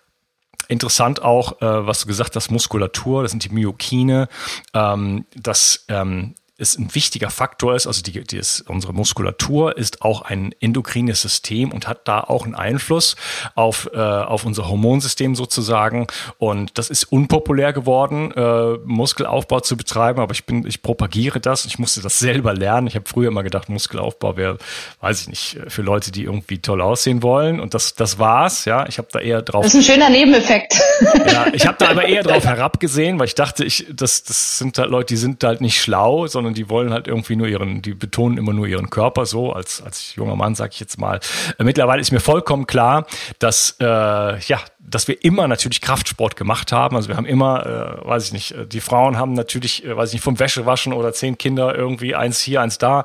Interessant 0.68 1.22
auch, 1.22 1.60
äh, 1.60 1.86
was 1.86 2.00
du 2.00 2.06
gesagt 2.06 2.36
hast, 2.36 2.50
Muskulatur, 2.50 3.22
das 3.22 3.30
sind 3.30 3.44
die 3.44 3.50
Myokine, 3.50 4.28
ähm, 4.74 5.24
das 5.34 5.84
ähm, 5.88 6.34
es 6.58 6.78
ein 6.78 6.94
wichtiger 6.94 7.28
Faktor 7.28 7.74
ist, 7.74 7.86
also 7.86 8.00
die, 8.02 8.24
die 8.24 8.38
ist, 8.38 8.62
unsere 8.62 8.94
Muskulatur 8.94 9.76
ist 9.76 10.00
auch 10.00 10.22
ein 10.22 10.54
endokrines 10.58 11.20
System 11.20 11.70
und 11.70 11.86
hat 11.86 12.08
da 12.08 12.20
auch 12.20 12.44
einen 12.44 12.54
Einfluss 12.54 13.16
auf, 13.54 13.90
äh, 13.92 13.98
auf 13.98 14.46
unser 14.46 14.66
Hormonsystem 14.68 15.34
sozusagen. 15.34 16.06
Und 16.38 16.78
das 16.78 16.88
ist 16.88 17.04
unpopulär 17.04 17.74
geworden, 17.74 18.32
äh, 18.32 18.78
Muskelaufbau 18.84 19.60
zu 19.60 19.76
betreiben, 19.76 20.20
aber 20.20 20.32
ich 20.32 20.46
bin, 20.46 20.66
ich 20.66 20.80
propagiere 20.80 21.40
das. 21.40 21.66
Ich 21.66 21.78
musste 21.78 22.00
das 22.00 22.18
selber 22.18 22.54
lernen. 22.54 22.86
Ich 22.86 22.94
habe 22.94 23.06
früher 23.06 23.28
immer 23.28 23.42
gedacht, 23.42 23.68
Muskelaufbau 23.68 24.38
wäre, 24.38 24.56
weiß 25.00 25.22
ich 25.22 25.28
nicht, 25.28 25.58
für 25.68 25.82
Leute, 25.82 26.10
die 26.10 26.24
irgendwie 26.24 26.58
toll 26.58 26.80
aussehen 26.80 27.22
wollen. 27.22 27.60
Und 27.60 27.74
das, 27.74 27.94
das 27.94 28.18
war's. 28.18 28.64
Ja, 28.64 28.86
ich 28.88 28.96
habe 28.96 29.08
da 29.12 29.20
eher 29.20 29.42
drauf. 29.42 29.62
Das 29.62 29.74
ist 29.74 29.80
ein 29.80 29.94
schöner 29.94 30.10
Nebeneffekt. 30.10 30.80
Ja, 31.26 31.46
ich 31.52 31.66
habe 31.66 31.76
da 31.78 31.88
aber 31.90 32.04
eher 32.04 32.22
drauf 32.22 32.44
herabgesehen, 32.44 33.18
weil 33.18 33.26
ich 33.26 33.34
dachte, 33.34 33.64
ich, 33.64 33.86
das, 33.92 34.22
das 34.22 34.58
sind 34.58 34.78
halt 34.78 34.90
Leute, 34.90 35.06
die 35.14 35.16
sind 35.16 35.42
halt 35.42 35.60
nicht 35.60 35.80
schlau, 35.80 36.26
sondern 36.26 36.45
die 36.54 36.68
wollen 36.68 36.92
halt 36.92 37.08
irgendwie 37.08 37.36
nur 37.36 37.46
ihren, 37.46 37.82
die 37.82 37.94
betonen 37.94 38.38
immer 38.38 38.52
nur 38.52 38.66
ihren 38.66 38.90
Körper 38.90 39.26
so, 39.26 39.52
als, 39.52 39.82
als 39.82 40.14
junger 40.14 40.36
Mann, 40.36 40.54
sag 40.54 40.72
ich 40.72 40.80
jetzt 40.80 40.98
mal. 40.98 41.20
Äh, 41.58 41.64
mittlerweile 41.64 42.00
ist 42.00 42.12
mir 42.12 42.20
vollkommen 42.20 42.66
klar, 42.66 43.06
dass, 43.38 43.76
äh, 43.80 43.84
ja, 43.84 44.60
dass 44.78 45.08
wir 45.08 45.22
immer 45.24 45.48
natürlich 45.48 45.80
Kraftsport 45.80 46.36
gemacht 46.36 46.72
haben. 46.72 46.96
Also 46.96 47.08
wir 47.08 47.16
haben 47.16 47.26
immer, 47.26 47.66
äh, 47.66 48.08
weiß 48.08 48.26
ich 48.26 48.32
nicht, 48.32 48.52
äh, 48.52 48.66
die 48.66 48.80
Frauen 48.80 49.16
haben 49.16 49.32
natürlich, 49.32 49.84
äh, 49.84 49.96
weiß 49.96 50.10
ich 50.10 50.14
nicht, 50.14 50.24
vom 50.24 50.38
Wäschewaschen 50.38 50.92
oder 50.92 51.12
zehn 51.12 51.38
Kinder 51.38 51.74
irgendwie 51.74 52.14
eins 52.14 52.40
hier, 52.40 52.60
eins 52.60 52.78
da. 52.78 53.04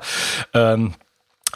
Ähm, 0.54 0.94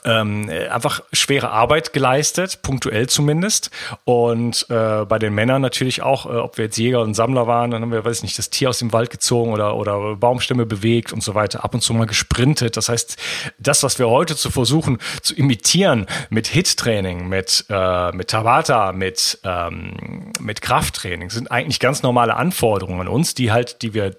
ähm, 0.06 0.48
einfach 0.70 1.00
schwere 1.12 1.50
Arbeit 1.50 1.92
geleistet, 1.92 2.62
punktuell 2.62 3.08
zumindest. 3.08 3.70
Und 4.04 4.66
äh, 4.70 5.04
bei 5.04 5.18
den 5.18 5.34
Männern 5.34 5.60
natürlich 5.60 6.02
auch, 6.02 6.26
äh, 6.26 6.36
ob 6.36 6.56
wir 6.58 6.66
jetzt 6.66 6.78
Jäger 6.78 7.00
und 7.02 7.14
Sammler 7.14 7.46
waren, 7.46 7.72
dann 7.72 7.82
haben 7.82 7.92
wir, 7.92 8.04
weiß 8.04 8.18
ich 8.18 8.22
nicht, 8.22 8.38
das 8.38 8.48
Tier 8.48 8.70
aus 8.70 8.78
dem 8.78 8.92
Wald 8.92 9.10
gezogen 9.10 9.52
oder, 9.52 9.76
oder 9.76 10.16
Baumstämme 10.16 10.64
bewegt 10.64 11.12
und 11.12 11.22
so 11.22 11.34
weiter, 11.34 11.64
ab 11.64 11.74
und 11.74 11.80
zu 11.80 11.92
mal 11.92 12.06
gesprintet. 12.06 12.76
Das 12.76 12.88
heißt, 12.88 13.16
das, 13.58 13.82
was 13.82 13.98
wir 13.98 14.08
heute 14.08 14.36
zu 14.36 14.50
versuchen 14.50 14.98
zu 15.22 15.34
imitieren 15.34 16.06
mit 16.30 16.46
Hit-Training, 16.46 17.28
mit, 17.28 17.66
äh, 17.68 18.12
mit 18.12 18.28
Tabata, 18.28 18.92
mit, 18.92 19.40
ähm, 19.44 20.30
mit 20.40 20.62
Krafttraining, 20.62 21.30
sind 21.30 21.50
eigentlich 21.50 21.80
ganz 21.80 22.02
normale 22.02 22.36
Anforderungen 22.36 23.00
an 23.00 23.08
uns, 23.08 23.34
die 23.34 23.50
halt, 23.50 23.82
die 23.82 23.92
wir 23.92 24.16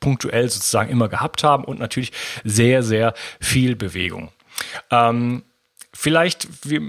punktuell 0.00 0.48
sozusagen 0.48 0.90
immer 0.90 1.08
gehabt 1.08 1.44
haben 1.44 1.64
und 1.64 1.78
natürlich 1.78 2.12
sehr, 2.42 2.82
sehr 2.82 3.14
viel 3.38 3.76
Bewegung. 3.76 4.30
Ähm, 4.90 5.42
vielleicht, 5.92 6.48
wir, 6.68 6.80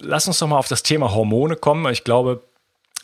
lass 0.00 0.26
uns 0.26 0.38
doch 0.38 0.48
mal 0.48 0.58
auf 0.58 0.68
das 0.68 0.82
Thema 0.82 1.14
Hormone 1.14 1.56
kommen. 1.56 1.92
Ich 1.92 2.04
glaube, 2.04 2.42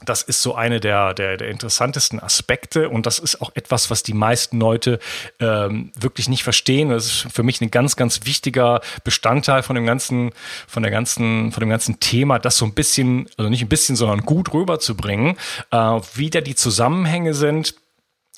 das 0.05 0.23
ist 0.23 0.43
so 0.43 0.55
eine 0.55 0.81
der, 0.81 1.15
der, 1.15 1.37
der 1.37 1.49
interessantesten 1.49 2.21
Aspekte 2.21 2.89
und 2.89 3.07
das 3.07 3.19
ist 3.19 3.41
auch 3.41 3.53
etwas, 3.55 3.91
was 3.91 4.03
die 4.03 4.15
meisten 4.15 4.59
Leute 4.59 4.99
ähm, 5.39 5.93
wirklich 5.99 6.29
nicht 6.29 6.43
verstehen. 6.43 6.91
Das 6.91 7.07
ist 7.07 7.27
für 7.33 7.43
mich 7.43 7.61
ein 7.61 7.71
ganz, 7.71 7.97
ganz 7.97 8.25
wichtiger 8.25 8.81
Bestandteil 9.05 9.63
von 9.63 9.77
dem 9.77 9.87
ganzen, 9.87 10.33
von 10.67 10.83
der 10.83 10.91
ganzen, 10.91 11.53
von 11.53 11.61
dem 11.61 11.71
ganzen 11.71 12.01
Thema, 12.01 12.39
das 12.39 12.59
so 12.59 12.65
ein 12.65 12.75
bisschen, 12.75 13.29
also 13.37 13.49
nicht 13.49 13.63
ein 13.63 13.69
bisschen, 13.69 13.97
sondern 13.97 14.23
gut 14.23 14.53
rüberzubringen, 14.53 15.37
äh, 15.71 16.01
wie 16.15 16.31
da 16.31 16.41
die 16.41 16.55
Zusammenhänge 16.55 17.35
sind 17.35 17.75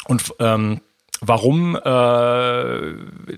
und 0.07 0.35
ähm, 0.41 0.81
warum 1.27 1.77
äh, 1.77 2.93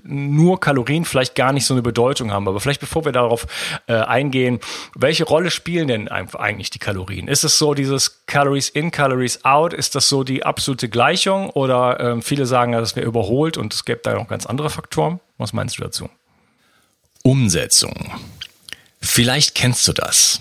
nur 0.04 0.60
Kalorien 0.60 1.04
vielleicht 1.04 1.34
gar 1.34 1.52
nicht 1.52 1.66
so 1.66 1.74
eine 1.74 1.82
Bedeutung 1.82 2.32
haben. 2.32 2.48
Aber 2.48 2.60
vielleicht 2.60 2.80
bevor 2.80 3.04
wir 3.04 3.12
darauf 3.12 3.46
äh, 3.86 3.94
eingehen, 3.94 4.60
welche 4.94 5.24
Rolle 5.24 5.50
spielen 5.50 5.88
denn 5.88 6.08
eigentlich 6.08 6.70
die 6.70 6.78
Kalorien? 6.78 7.28
Ist 7.28 7.44
es 7.44 7.58
so 7.58 7.74
dieses 7.74 8.26
Calories 8.26 8.68
in, 8.68 8.90
Calories 8.90 9.44
out? 9.44 9.72
Ist 9.72 9.94
das 9.94 10.08
so 10.08 10.24
die 10.24 10.44
absolute 10.44 10.88
Gleichung? 10.88 11.50
Oder 11.50 12.00
äh, 12.00 12.22
viele 12.22 12.46
sagen, 12.46 12.72
das 12.72 12.96
wäre 12.96 13.06
überholt 13.06 13.56
und 13.56 13.74
es 13.74 13.84
gäbe 13.84 14.00
da 14.02 14.14
noch 14.14 14.28
ganz 14.28 14.46
andere 14.46 14.70
Faktoren? 14.70 15.20
Was 15.38 15.52
meinst 15.52 15.78
du 15.78 15.82
dazu? 15.82 16.08
Umsetzung. 17.22 18.12
Vielleicht 19.00 19.54
kennst 19.54 19.86
du 19.88 19.92
das. 19.92 20.40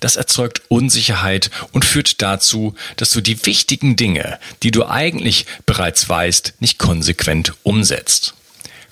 Das 0.00 0.16
erzeugt 0.16 0.62
Unsicherheit 0.68 1.50
und 1.72 1.84
führt 1.84 2.22
dazu, 2.22 2.74
dass 2.96 3.10
du 3.10 3.20
die 3.20 3.44
wichtigen 3.46 3.96
Dinge, 3.96 4.38
die 4.62 4.70
du 4.70 4.86
eigentlich 4.86 5.46
bereits 5.66 6.08
weißt, 6.08 6.54
nicht 6.60 6.78
konsequent 6.78 7.54
umsetzt. 7.62 8.34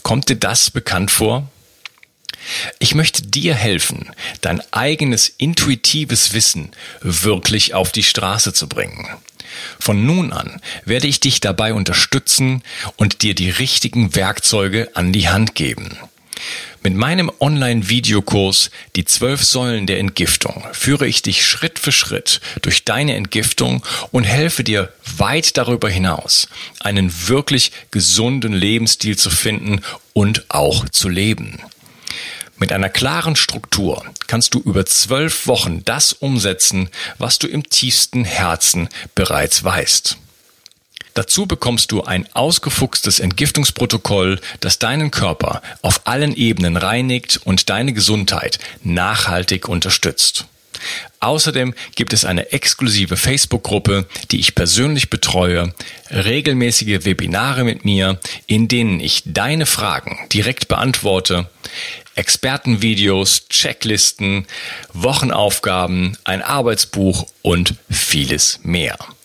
Kommt 0.03 0.29
dir 0.29 0.37
das 0.37 0.71
bekannt 0.71 1.11
vor? 1.11 1.49
Ich 2.79 2.95
möchte 2.95 3.23
dir 3.23 3.55
helfen, 3.55 4.11
dein 4.41 4.61
eigenes 4.73 5.29
intuitives 5.29 6.33
Wissen 6.33 6.73
wirklich 7.01 7.75
auf 7.75 7.93
die 7.93 8.03
Straße 8.03 8.53
zu 8.53 8.69
bringen. 8.69 9.07
Von 9.79 10.07
nun 10.07 10.33
an 10.33 10.61
werde 10.85 11.07
ich 11.07 11.21
dich 11.21 11.41
dabei 11.41 11.75
unterstützen 11.75 12.63
und 12.97 13.23
dir 13.23 13.35
die 13.35 13.51
richtigen 13.51 14.15
Werkzeuge 14.15 14.91
an 14.95 15.13
die 15.13 15.29
Hand 15.29 15.55
geben. 15.55 15.97
Mit 16.85 16.97
meinem 16.97 17.31
Online-Videokurs 17.39 18.71
Die 18.97 19.05
zwölf 19.05 19.45
Säulen 19.45 19.87
der 19.87 20.01
Entgiftung 20.01 20.65
führe 20.73 21.07
ich 21.07 21.23
dich 21.23 21.47
Schritt 21.47 21.79
für 21.79 21.93
Schritt 21.93 22.41
durch 22.63 22.85
deine 22.85 23.15
Entgiftung 23.15 23.85
und 24.11 24.25
helfe 24.25 24.65
dir 24.65 24.93
weit 25.17 25.57
darüber 25.57 25.89
hinaus, 25.89 26.49
einen 26.81 27.29
wirklich 27.29 27.71
gesunden 27.93 28.53
Lebensstil 28.53 29.17
zu 29.17 29.31
finden 29.31 29.81
und 30.13 30.45
auch 30.49 30.89
zu 30.89 31.09
leben. 31.09 31.61
Mit 32.57 32.73
einer 32.73 32.91
klaren 32.91 33.37
Struktur 33.37 34.05
kannst 34.27 34.55
du 34.55 34.61
über 34.61 34.85
zwölf 34.85 35.47
Wochen 35.47 35.85
das 35.85 36.13
umsetzen, 36.13 36.89
was 37.19 37.39
du 37.39 37.47
im 37.47 37.69
tiefsten 37.69 38.25
Herzen 38.25 38.89
bereits 39.15 39.63
weißt. 39.63 40.19
Dazu 41.15 41.47
bekommst 41.47 41.93
du 41.93 42.03
ein 42.03 42.27
ausgefuchstes 42.33 43.21
Entgiftungsprotokoll, 43.21 44.41
das 44.61 44.79
deinen 44.79 45.11
Körper 45.11 45.63
auf 45.83 46.07
allen 46.07 46.35
Ebenen 46.35 46.77
reinigt 46.77 47.41
und 47.45 47.69
deine 47.69 47.93
Gesundheit 47.93 48.59
nachhaltig 48.83 49.69
unterstützt. 49.69 50.47
Außerdem 51.21 51.75
gibt 51.95 52.13
es 52.13 52.25
eine 52.25 52.51
exklusive 52.53 53.17
Facebook-Gruppe, 53.17 54.07
die 54.31 54.41
ich 54.41 54.55
persönlich 54.55 55.11
betreue, 55.11 55.75
regelmäßige 56.11 57.05
Webinare 57.05 57.63
mit 57.63 57.85
mir, 57.85 58.19
in 58.47 58.67
denen 58.67 58.99
ich 58.99 59.23
deine 59.27 59.67
Fragen 59.67 60.19
direkt 60.33 60.69
beantworte, 60.69 61.49
Expertenvideos, 62.15 63.49
Checklisten, 63.49 64.47
Wochenaufgaben, 64.93 66.17
ein 66.25 66.43
Arbeitsbuch 66.43 67.27
und 67.43 67.75
vieles 67.89 68.61
mehr. 68.63 68.99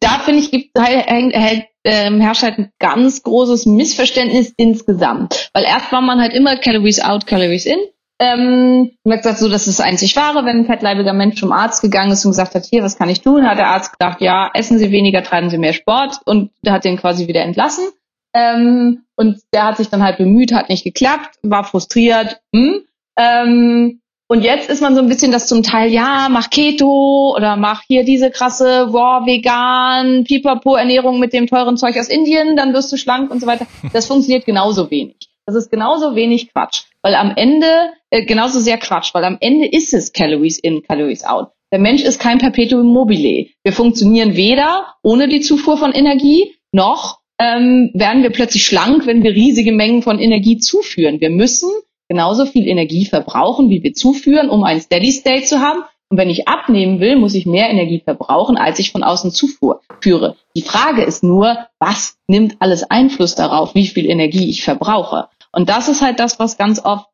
da 0.00 0.18
finde 0.20 0.40
ich, 0.40 0.50
gibt, 0.50 0.78
hält, 0.78 1.66
ähm, 1.84 2.20
herrscht 2.20 2.42
halt 2.42 2.58
ein 2.58 2.70
ganz 2.78 3.22
großes 3.22 3.66
Missverständnis 3.66 4.52
insgesamt. 4.56 5.50
Weil 5.52 5.64
erst 5.64 5.92
war 5.92 6.00
man 6.00 6.20
halt 6.20 6.32
immer 6.32 6.56
Calories 6.56 7.00
out, 7.00 7.26
Calories 7.26 7.66
in. 7.66 7.78
Ähm, 8.20 8.92
man 9.02 9.16
hat 9.16 9.22
gesagt, 9.24 9.40
so, 9.40 9.48
das 9.48 9.66
ist 9.66 9.80
einzig 9.80 10.14
wahre, 10.16 10.44
wenn 10.44 10.58
ein 10.58 10.66
fettleibiger 10.66 11.12
Mensch 11.12 11.40
zum 11.40 11.52
Arzt 11.52 11.82
gegangen 11.82 12.12
ist 12.12 12.24
und 12.24 12.30
gesagt 12.30 12.54
hat, 12.54 12.64
hier, 12.64 12.82
was 12.82 12.96
kann 12.96 13.08
ich 13.08 13.22
tun, 13.22 13.46
hat 13.46 13.58
der 13.58 13.68
Arzt 13.68 13.92
gedacht, 13.92 14.20
ja, 14.20 14.50
essen 14.54 14.78
Sie 14.78 14.92
weniger, 14.92 15.22
treiben 15.22 15.50
Sie 15.50 15.58
mehr 15.58 15.72
Sport 15.72 16.20
und 16.24 16.50
hat 16.66 16.84
den 16.84 16.96
quasi 16.96 17.26
wieder 17.26 17.42
entlassen. 17.42 17.84
Ähm, 18.32 19.02
und 19.16 19.40
der 19.52 19.64
hat 19.64 19.76
sich 19.76 19.88
dann 19.90 20.02
halt 20.02 20.18
bemüht, 20.18 20.52
hat 20.52 20.68
nicht 20.68 20.84
geklappt, 20.84 21.38
war 21.42 21.64
frustriert. 21.64 22.40
Hm? 22.54 22.82
Ähm, 23.16 24.00
Und 24.26 24.42
jetzt 24.42 24.70
ist 24.70 24.80
man 24.80 24.94
so 24.94 25.02
ein 25.02 25.08
bisschen 25.08 25.32
das 25.32 25.46
zum 25.46 25.62
Teil, 25.62 25.92
ja, 25.92 26.28
mach 26.30 26.48
Keto 26.48 27.34
oder 27.36 27.56
mach 27.56 27.82
hier 27.86 28.04
diese 28.04 28.30
krasse 28.30 28.88
Raw 28.90 29.26
Vegan, 29.26 30.24
Pipapo 30.24 30.76
Ernährung 30.76 31.20
mit 31.20 31.34
dem 31.34 31.46
teuren 31.46 31.76
Zeug 31.76 31.98
aus 31.98 32.08
Indien, 32.08 32.56
dann 32.56 32.72
wirst 32.72 32.90
du 32.90 32.96
schlank 32.96 33.30
und 33.30 33.40
so 33.40 33.46
weiter. 33.46 33.66
Das 33.92 34.06
funktioniert 34.06 34.46
genauso 34.46 34.90
wenig. 34.90 35.28
Das 35.46 35.56
ist 35.56 35.70
genauso 35.70 36.16
wenig 36.16 36.52
Quatsch, 36.52 36.84
weil 37.02 37.14
am 37.14 37.34
Ende 37.36 37.92
äh, 38.08 38.24
genauso 38.24 38.60
sehr 38.60 38.78
Quatsch, 38.78 39.12
weil 39.12 39.24
am 39.24 39.36
Ende 39.40 39.66
ist 39.66 39.92
es 39.92 40.12
Calories 40.12 40.58
in, 40.58 40.82
Calories 40.82 41.24
out. 41.24 41.48
Der 41.70 41.78
Mensch 41.78 42.02
ist 42.02 42.18
kein 42.18 42.38
Perpetuum 42.38 42.86
mobile. 42.86 43.48
Wir 43.62 43.72
funktionieren 43.72 44.36
weder 44.36 44.94
ohne 45.02 45.28
die 45.28 45.40
Zufuhr 45.40 45.76
von 45.76 45.92
Energie, 45.92 46.54
noch 46.72 47.18
ähm, 47.38 47.90
werden 47.94 48.22
wir 48.22 48.30
plötzlich 48.30 48.64
schlank, 48.64 49.06
wenn 49.06 49.22
wir 49.22 49.32
riesige 49.32 49.72
Mengen 49.72 50.00
von 50.00 50.18
Energie 50.18 50.58
zuführen. 50.58 51.20
Wir 51.20 51.30
müssen 51.30 51.68
genauso 52.08 52.46
viel 52.46 52.66
Energie 52.68 53.04
verbrauchen, 53.06 53.70
wie 53.70 53.82
wir 53.82 53.94
zuführen, 53.94 54.50
um 54.50 54.64
ein 54.64 54.80
Steady 54.80 55.12
State 55.12 55.44
zu 55.44 55.60
haben. 55.60 55.82
Und 56.10 56.18
wenn 56.18 56.30
ich 56.30 56.46
abnehmen 56.48 57.00
will, 57.00 57.16
muss 57.16 57.34
ich 57.34 57.46
mehr 57.46 57.70
Energie 57.70 58.00
verbrauchen, 58.00 58.56
als 58.56 58.78
ich 58.78 58.92
von 58.92 59.02
außen 59.02 59.30
zuführe. 59.30 60.36
Die 60.54 60.62
Frage 60.62 61.02
ist 61.02 61.24
nur, 61.24 61.56
was 61.78 62.18
nimmt 62.28 62.56
alles 62.60 62.88
Einfluss 62.88 63.34
darauf, 63.34 63.74
wie 63.74 63.86
viel 63.86 64.08
Energie 64.08 64.48
ich 64.48 64.62
verbrauche? 64.62 65.28
Und 65.52 65.68
das 65.68 65.88
ist 65.88 66.02
halt 66.02 66.20
das, 66.20 66.38
was 66.38 66.58
ganz 66.58 66.84
oft 66.84 67.08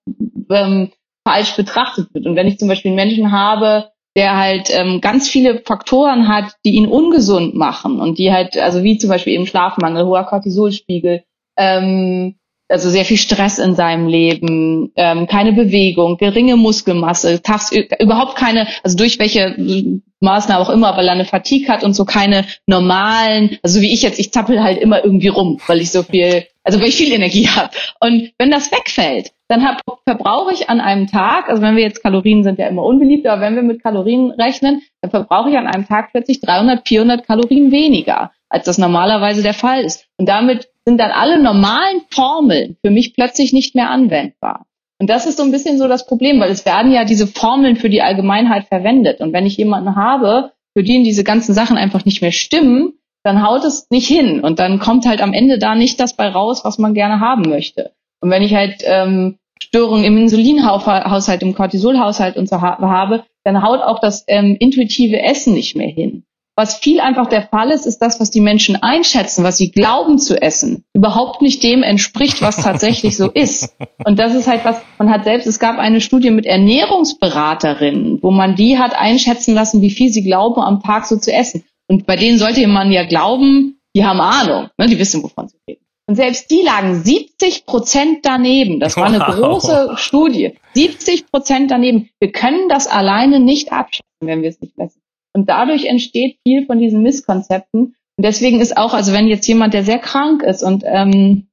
ähm, 0.50 0.90
falsch 1.26 1.54
betrachtet 1.56 2.12
wird. 2.12 2.26
Und 2.26 2.36
wenn 2.36 2.46
ich 2.46 2.58
zum 2.58 2.68
Beispiel 2.68 2.90
einen 2.90 2.96
Menschen 2.96 3.32
habe, 3.32 3.90
der 4.16 4.36
halt 4.36 4.70
ähm, 4.72 5.00
ganz 5.00 5.28
viele 5.28 5.62
Faktoren 5.64 6.26
hat, 6.26 6.56
die 6.64 6.74
ihn 6.74 6.88
ungesund 6.88 7.54
machen 7.54 8.00
und 8.00 8.18
die 8.18 8.32
halt, 8.32 8.58
also 8.58 8.82
wie 8.82 8.98
zum 8.98 9.08
Beispiel 9.08 9.34
eben 9.34 9.46
Schlafmangel, 9.46 10.04
hoher 10.04 10.24
Cortisolspiegel, 10.24 11.22
ähm, 11.56 12.36
also 12.70 12.88
sehr 12.88 13.04
viel 13.04 13.16
Stress 13.16 13.58
in 13.58 13.74
seinem 13.74 14.06
Leben, 14.06 14.92
ähm, 14.96 15.26
keine 15.26 15.52
Bewegung, 15.52 16.16
geringe 16.16 16.56
Muskelmasse, 16.56 17.42
tags 17.42 17.72
überhaupt 17.72 18.36
keine, 18.36 18.66
also 18.82 18.96
durch 18.96 19.18
welche 19.18 20.00
Maßnahmen 20.20 20.64
auch 20.64 20.70
immer, 20.70 20.96
weil 20.96 21.06
er 21.06 21.12
eine 21.12 21.24
Fatigue 21.24 21.68
hat 21.68 21.82
und 21.82 21.94
so 21.94 22.04
keine 22.04 22.44
normalen, 22.66 23.58
also 23.62 23.80
wie 23.80 23.92
ich 23.92 24.02
jetzt, 24.02 24.18
ich 24.18 24.32
zappel 24.32 24.62
halt 24.62 24.78
immer 24.78 25.04
irgendwie 25.04 25.28
rum, 25.28 25.60
weil 25.66 25.80
ich 25.80 25.90
so 25.90 26.02
viel, 26.02 26.44
also 26.62 26.80
weil 26.80 26.88
ich 26.88 26.96
viel 26.96 27.12
Energie 27.12 27.48
habe. 27.48 27.70
Und 28.00 28.32
wenn 28.38 28.50
das 28.50 28.70
wegfällt, 28.70 29.32
dann 29.48 29.66
hab, 29.66 29.80
verbrauche 30.06 30.52
ich 30.52 30.68
an 30.68 30.80
einem 30.80 31.06
Tag, 31.06 31.48
also 31.48 31.62
wenn 31.62 31.74
wir 31.74 31.82
jetzt 31.82 32.02
Kalorien 32.02 32.44
sind 32.44 32.58
ja 32.58 32.68
immer 32.68 32.84
unbeliebt, 32.84 33.26
aber 33.26 33.40
wenn 33.40 33.56
wir 33.56 33.62
mit 33.62 33.82
Kalorien 33.82 34.30
rechnen, 34.30 34.82
dann 35.00 35.10
verbrauche 35.10 35.50
ich 35.50 35.56
an 35.56 35.66
einem 35.66 35.88
Tag 35.88 36.12
plötzlich 36.12 36.40
300, 36.40 36.86
400 36.86 37.26
Kalorien 37.26 37.72
weniger, 37.72 38.30
als 38.48 38.66
das 38.66 38.78
normalerweise 38.78 39.42
der 39.42 39.54
Fall 39.54 39.82
ist. 39.82 40.06
Und 40.18 40.28
damit 40.28 40.68
sind 40.90 40.98
dann 40.98 41.12
alle 41.12 41.40
normalen 41.40 42.00
Formeln 42.10 42.76
für 42.84 42.90
mich 42.90 43.14
plötzlich 43.14 43.52
nicht 43.52 43.76
mehr 43.76 43.90
anwendbar. 43.90 44.66
Und 44.98 45.08
das 45.08 45.24
ist 45.24 45.36
so 45.36 45.44
ein 45.44 45.52
bisschen 45.52 45.78
so 45.78 45.86
das 45.86 46.04
Problem, 46.04 46.40
weil 46.40 46.50
es 46.50 46.66
werden 46.66 46.90
ja 46.90 47.04
diese 47.04 47.28
Formeln 47.28 47.76
für 47.76 47.88
die 47.88 48.02
Allgemeinheit 48.02 48.66
verwendet. 48.66 49.20
Und 49.20 49.32
wenn 49.32 49.46
ich 49.46 49.56
jemanden 49.56 49.94
habe, 49.94 50.50
für 50.76 50.82
den 50.82 51.04
diese 51.04 51.22
ganzen 51.22 51.54
Sachen 51.54 51.78
einfach 51.78 52.04
nicht 52.04 52.22
mehr 52.22 52.32
stimmen, 52.32 52.94
dann 53.22 53.46
haut 53.46 53.64
es 53.64 53.86
nicht 53.90 54.08
hin. 54.08 54.40
Und 54.40 54.58
dann 54.58 54.80
kommt 54.80 55.06
halt 55.06 55.22
am 55.22 55.32
Ende 55.32 55.58
da 55.58 55.76
nicht 55.76 56.00
das 56.00 56.16
bei 56.16 56.28
raus, 56.28 56.64
was 56.64 56.78
man 56.78 56.92
gerne 56.92 57.20
haben 57.20 57.48
möchte. 57.48 57.92
Und 58.20 58.30
wenn 58.30 58.42
ich 58.42 58.54
halt 58.54 58.82
ähm, 58.84 59.36
Störungen 59.62 60.04
im 60.04 60.18
Insulinhaushalt, 60.18 61.42
im 61.42 61.54
Cortisolhaushalt 61.54 62.36
und 62.36 62.48
so 62.48 62.60
habe, 62.60 63.24
dann 63.44 63.62
haut 63.62 63.80
auch 63.80 64.00
das 64.00 64.24
ähm, 64.26 64.56
intuitive 64.58 65.22
Essen 65.22 65.54
nicht 65.54 65.76
mehr 65.76 65.88
hin. 65.88 66.24
Was 66.60 66.74
viel 66.74 67.00
einfach 67.00 67.26
der 67.26 67.48
Fall 67.48 67.70
ist, 67.70 67.86
ist 67.86 68.00
das, 68.00 68.20
was 68.20 68.30
die 68.30 68.42
Menschen 68.42 68.76
einschätzen, 68.76 69.44
was 69.44 69.56
sie 69.56 69.70
glauben 69.70 70.18
zu 70.18 70.42
essen, 70.42 70.84
überhaupt 70.92 71.40
nicht 71.40 71.62
dem 71.62 71.82
entspricht, 71.82 72.42
was 72.42 72.56
tatsächlich 72.56 73.16
so 73.16 73.30
ist. 73.34 73.74
Und 74.04 74.18
das 74.18 74.34
ist 74.34 74.46
halt 74.46 74.62
was, 74.66 74.76
man 74.98 75.08
hat 75.08 75.24
selbst, 75.24 75.46
es 75.46 75.58
gab 75.58 75.78
eine 75.78 76.02
Studie 76.02 76.28
mit 76.28 76.44
Ernährungsberaterinnen, 76.44 78.22
wo 78.22 78.30
man 78.30 78.56
die 78.56 78.76
hat 78.76 78.94
einschätzen 78.94 79.54
lassen, 79.54 79.80
wie 79.80 79.88
viel 79.88 80.12
sie 80.12 80.22
glauben, 80.22 80.60
am 80.60 80.82
Tag 80.82 81.06
so 81.06 81.16
zu 81.16 81.32
essen. 81.32 81.64
Und 81.88 82.04
bei 82.04 82.16
denen 82.16 82.36
sollte 82.36 82.66
man 82.66 82.92
ja 82.92 83.06
glauben, 83.06 83.80
die 83.96 84.04
haben 84.04 84.20
Ahnung, 84.20 84.68
ne, 84.76 84.86
die 84.86 84.98
wissen, 84.98 85.22
wovon 85.22 85.48
sie 85.48 85.56
reden. 85.66 85.80
Und 86.08 86.16
selbst 86.16 86.50
die 86.50 86.60
lagen 86.60 87.02
70 87.02 87.64
Prozent 87.64 88.18
daneben. 88.24 88.80
Das 88.80 88.98
war 88.98 89.06
eine 89.06 89.20
wow. 89.20 89.34
große 89.34 89.92
Studie. 89.96 90.58
70 90.74 91.30
Prozent 91.30 91.70
daneben. 91.70 92.10
Wir 92.18 92.32
können 92.32 92.68
das 92.68 92.86
alleine 92.86 93.40
nicht 93.40 93.72
abschätzen, 93.72 94.04
wenn 94.20 94.42
wir 94.42 94.50
es 94.50 94.60
nicht 94.60 94.76
messen. 94.76 95.00
Und 95.32 95.48
dadurch 95.48 95.84
entsteht 95.86 96.38
viel 96.46 96.66
von 96.66 96.78
diesen 96.78 97.02
Misskonzepten. 97.02 97.80
Und 97.80 98.24
deswegen 98.24 98.60
ist 98.60 98.76
auch, 98.76 98.94
also 98.94 99.12
wenn 99.12 99.28
jetzt 99.28 99.46
jemand, 99.46 99.74
der 99.74 99.84
sehr 99.84 99.98
krank 99.98 100.42
ist 100.42 100.62
und 100.62 100.84
ähm, 100.86 101.48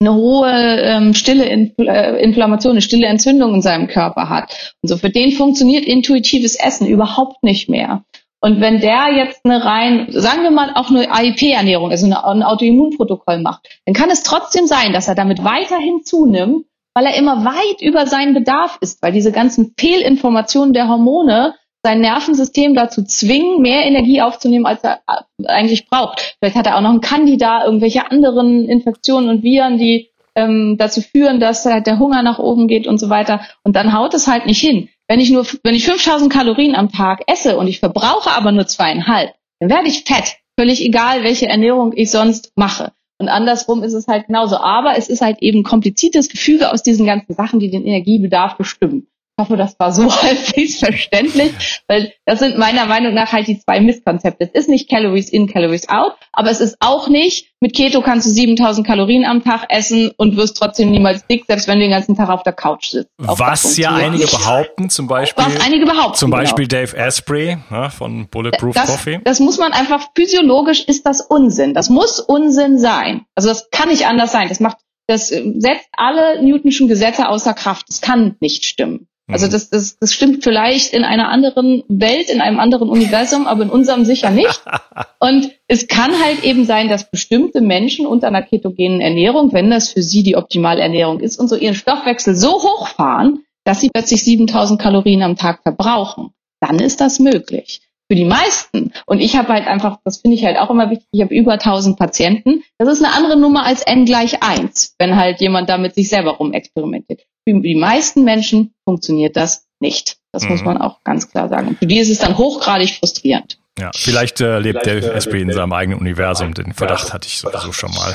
eine 0.00 0.14
hohe 0.14 0.50
ähm, 0.50 1.14
stille 1.14 1.44
Infl 1.44 1.88
äh, 1.88 2.22
Inflammation, 2.22 2.72
eine 2.72 2.82
stille 2.82 3.06
Entzündung 3.06 3.54
in 3.54 3.62
seinem 3.62 3.86
Körper 3.86 4.28
hat. 4.28 4.74
Und 4.82 4.88
so 4.88 4.96
für 4.96 5.10
den 5.10 5.32
funktioniert 5.32 5.84
intuitives 5.84 6.56
Essen 6.56 6.86
überhaupt 6.86 7.42
nicht 7.42 7.68
mehr. 7.68 8.04
Und 8.40 8.60
wenn 8.60 8.80
der 8.80 9.10
jetzt 9.16 9.40
eine 9.44 9.64
rein, 9.64 10.08
sagen 10.10 10.42
wir 10.42 10.50
mal 10.50 10.72
auch 10.74 10.90
eine 10.90 11.10
AIP-Ernährung, 11.10 11.90
also 11.90 12.06
ein 12.06 12.42
Autoimmunprotokoll 12.42 13.38
macht, 13.38 13.66
dann 13.86 13.94
kann 13.94 14.10
es 14.10 14.22
trotzdem 14.22 14.66
sein, 14.66 14.92
dass 14.92 15.08
er 15.08 15.14
damit 15.14 15.42
weiterhin 15.44 16.02
zunimmt, 16.04 16.66
weil 16.94 17.06
er 17.06 17.16
immer 17.16 17.46
weit 17.46 17.80
über 17.80 18.06
seinen 18.06 18.34
Bedarf 18.34 18.76
ist, 18.82 19.00
weil 19.00 19.12
diese 19.12 19.32
ganzen 19.32 19.74
Fehlinformationen 19.78 20.74
der 20.74 20.88
Hormone 20.88 21.54
sein 21.84 22.00
Nervensystem 22.00 22.74
dazu 22.74 23.04
zwingen, 23.04 23.60
mehr 23.60 23.84
Energie 23.84 24.22
aufzunehmen, 24.22 24.66
als 24.66 24.82
er 24.82 25.00
äh, 25.06 25.46
eigentlich 25.46 25.86
braucht. 25.86 26.36
Vielleicht 26.38 26.56
hat 26.56 26.66
er 26.66 26.76
auch 26.76 26.80
noch 26.80 26.90
einen 26.90 27.02
Candida, 27.02 27.64
irgendwelche 27.64 28.10
anderen 28.10 28.68
Infektionen 28.68 29.28
und 29.28 29.42
Viren, 29.42 29.78
die 29.78 30.08
ähm, 30.34 30.76
dazu 30.78 31.02
führen, 31.02 31.40
dass 31.40 31.64
halt 31.66 31.86
der 31.86 31.98
Hunger 31.98 32.22
nach 32.22 32.38
oben 32.38 32.66
geht 32.68 32.86
und 32.86 32.98
so 32.98 33.10
weiter. 33.10 33.42
Und 33.62 33.76
dann 33.76 33.96
haut 33.96 34.14
es 34.14 34.26
halt 34.26 34.46
nicht 34.46 34.60
hin. 34.60 34.88
Wenn 35.06 35.20
ich 35.20 35.30
nur, 35.30 35.46
wenn 35.62 35.74
ich 35.74 35.84
5000 35.84 36.32
Kalorien 36.32 36.74
am 36.74 36.90
Tag 36.90 37.22
esse 37.26 37.58
und 37.58 37.68
ich 37.68 37.80
verbrauche 37.80 38.30
aber 38.30 38.50
nur 38.50 38.66
zweieinhalb, 38.66 39.34
dann 39.60 39.70
werde 39.70 39.88
ich 39.88 40.04
fett. 40.04 40.36
Völlig 40.58 40.82
egal, 40.82 41.22
welche 41.22 41.46
Ernährung 41.46 41.92
ich 41.94 42.10
sonst 42.10 42.52
mache. 42.56 42.92
Und 43.18 43.28
andersrum 43.28 43.82
ist 43.82 43.92
es 43.92 44.06
halt 44.06 44.26
genauso. 44.26 44.56
Aber 44.56 44.96
es 44.96 45.08
ist 45.08 45.20
halt 45.20 45.42
eben 45.42 45.62
kompliziertes 45.62 46.28
Gefüge 46.28 46.72
aus 46.72 46.82
diesen 46.82 47.06
ganzen 47.06 47.34
Sachen, 47.34 47.60
die 47.60 47.70
den 47.70 47.84
Energiebedarf 47.84 48.56
bestimmen. 48.56 49.06
Ich 49.36 49.42
hoffe, 49.42 49.56
das 49.56 49.74
war 49.80 49.90
so 49.90 50.04
halbwegs 50.22 50.78
verständlich, 50.78 51.82
weil 51.88 52.12
das 52.24 52.38
sind 52.38 52.56
meiner 52.56 52.86
Meinung 52.86 53.14
nach 53.14 53.32
halt 53.32 53.48
die 53.48 53.58
zwei 53.58 53.80
Misskonzepte. 53.80 54.44
Es 54.44 54.60
ist 54.60 54.68
nicht 54.68 54.88
Calories 54.88 55.28
in, 55.28 55.48
Calories 55.48 55.88
out, 55.88 56.12
aber 56.32 56.52
es 56.52 56.60
ist 56.60 56.76
auch 56.78 57.08
nicht, 57.08 57.50
mit 57.58 57.74
Keto 57.74 58.00
kannst 58.00 58.28
du 58.28 58.30
7000 58.30 58.86
Kalorien 58.86 59.24
am 59.24 59.42
Tag 59.42 59.66
essen 59.70 60.12
und 60.18 60.36
wirst 60.36 60.56
trotzdem 60.56 60.92
niemals 60.92 61.26
dick, 61.26 61.46
selbst 61.46 61.66
wenn 61.66 61.78
du 61.78 61.84
den 61.84 61.90
ganzen 61.90 62.14
Tag 62.14 62.28
auf 62.28 62.44
der 62.44 62.52
Couch 62.52 62.90
sitzt. 62.90 63.10
Was 63.18 63.76
ja 63.76 63.92
einige 63.92 64.28
behaupten, 64.28 64.88
zum 64.88 65.08
Beispiel. 65.08 65.44
Was 65.44 65.66
einige 65.66 65.84
behaupten. 65.84 66.14
Zum 66.16 66.30
Beispiel 66.30 66.68
genau. 66.68 66.82
Dave 66.82 66.96
Asprey 66.96 67.56
ja, 67.72 67.90
von 67.90 68.28
Bulletproof 68.28 68.76
das, 68.76 68.86
Coffee. 68.86 69.20
Das 69.24 69.40
muss 69.40 69.58
man 69.58 69.72
einfach, 69.72 70.10
physiologisch 70.14 70.84
ist 70.84 71.06
das 71.06 71.20
Unsinn. 71.20 71.74
Das 71.74 71.90
muss 71.90 72.20
Unsinn 72.20 72.78
sein. 72.78 73.22
Also 73.34 73.48
das 73.48 73.68
kann 73.70 73.88
nicht 73.88 74.06
anders 74.06 74.30
sein. 74.30 74.48
Das 74.48 74.60
macht, 74.60 74.76
das 75.08 75.28
setzt 75.28 75.88
alle 75.90 76.40
Newtonschen 76.40 76.86
Gesetze 76.86 77.28
außer 77.28 77.52
Kraft. 77.52 77.86
Das 77.88 78.00
kann 78.00 78.36
nicht 78.38 78.64
stimmen. 78.64 79.08
Also 79.26 79.46
mhm. 79.46 79.52
das, 79.52 79.70
das, 79.70 79.98
das 79.98 80.12
stimmt 80.12 80.44
vielleicht 80.44 80.92
in 80.92 81.04
einer 81.04 81.28
anderen 81.28 81.82
Welt, 81.88 82.28
in 82.28 82.40
einem 82.40 82.60
anderen 82.60 82.88
Universum, 82.90 83.46
aber 83.46 83.62
in 83.62 83.70
unserem 83.70 84.04
sicher 84.04 84.30
nicht. 84.30 84.62
Und 85.18 85.50
es 85.66 85.88
kann 85.88 86.12
halt 86.22 86.44
eben 86.44 86.66
sein, 86.66 86.88
dass 86.88 87.10
bestimmte 87.10 87.60
Menschen 87.62 88.06
unter 88.06 88.28
einer 88.28 88.42
ketogenen 88.42 89.00
Ernährung, 89.00 89.52
wenn 89.52 89.70
das 89.70 89.90
für 89.90 90.02
sie 90.02 90.22
die 90.22 90.36
optimale 90.36 90.82
Ernährung 90.82 91.20
ist, 91.20 91.38
und 91.38 91.48
so 91.48 91.56
ihren 91.56 91.74
Stoffwechsel 91.74 92.34
so 92.34 92.62
hochfahren, 92.62 93.44
dass 93.64 93.80
sie 93.80 93.88
plötzlich 93.88 94.22
7000 94.24 94.80
Kalorien 94.80 95.22
am 95.22 95.36
Tag 95.36 95.62
verbrauchen. 95.62 96.30
Dann 96.60 96.78
ist 96.78 97.00
das 97.00 97.18
möglich. 97.18 97.80
Für 98.10 98.16
die 98.16 98.24
meisten. 98.24 98.92
Und 99.06 99.20
ich 99.20 99.36
habe 99.36 99.48
halt 99.48 99.66
einfach, 99.66 99.98
das 100.04 100.18
finde 100.18 100.36
ich 100.36 100.44
halt 100.44 100.58
auch 100.58 100.70
immer 100.70 100.90
wichtig, 100.90 101.08
ich 101.12 101.22
habe 101.22 101.34
über 101.34 101.52
1000 101.52 101.98
Patienten. 101.98 102.62
Das 102.78 102.88
ist 102.88 103.02
eine 103.02 103.14
andere 103.14 103.38
Nummer 103.38 103.64
als 103.64 103.82
n 103.82 104.04
gleich 104.04 104.42
1, 104.42 104.96
wenn 104.98 105.16
halt 105.16 105.40
jemand 105.40 105.70
damit 105.70 105.94
sich 105.94 106.08
selber 106.08 106.32
rumexperimentiert. 106.32 107.22
Für 107.48 107.60
die 107.60 107.74
meisten 107.74 108.24
Menschen 108.24 108.74
funktioniert 108.84 109.36
das 109.36 109.66
nicht. 109.80 110.18
Das 110.32 110.44
mhm. 110.44 110.50
muss 110.50 110.64
man 110.64 110.78
auch 110.78 111.02
ganz 111.04 111.30
klar 111.30 111.48
sagen. 111.48 111.68
Und 111.68 111.78
für 111.78 111.86
die 111.86 111.98
ist 111.98 112.10
es 112.10 112.18
dann 112.18 112.36
hochgradig 112.36 112.98
frustrierend. 112.98 113.58
Ja, 113.78 113.90
vielleicht 113.92 114.40
äh, 114.40 114.58
lebt 114.60 114.84
vielleicht, 114.84 115.04
Dave 115.04 115.14
Asprey 115.14 115.42
in 115.42 115.52
seinem 115.52 115.72
eigenen 115.72 115.98
Universum. 115.98 116.54
Den 116.54 116.72
Verdacht 116.74 117.12
hatte 117.12 117.26
ich 117.26 117.38
sowieso 117.38 117.72
schon 117.72 117.92
mal. 117.92 118.14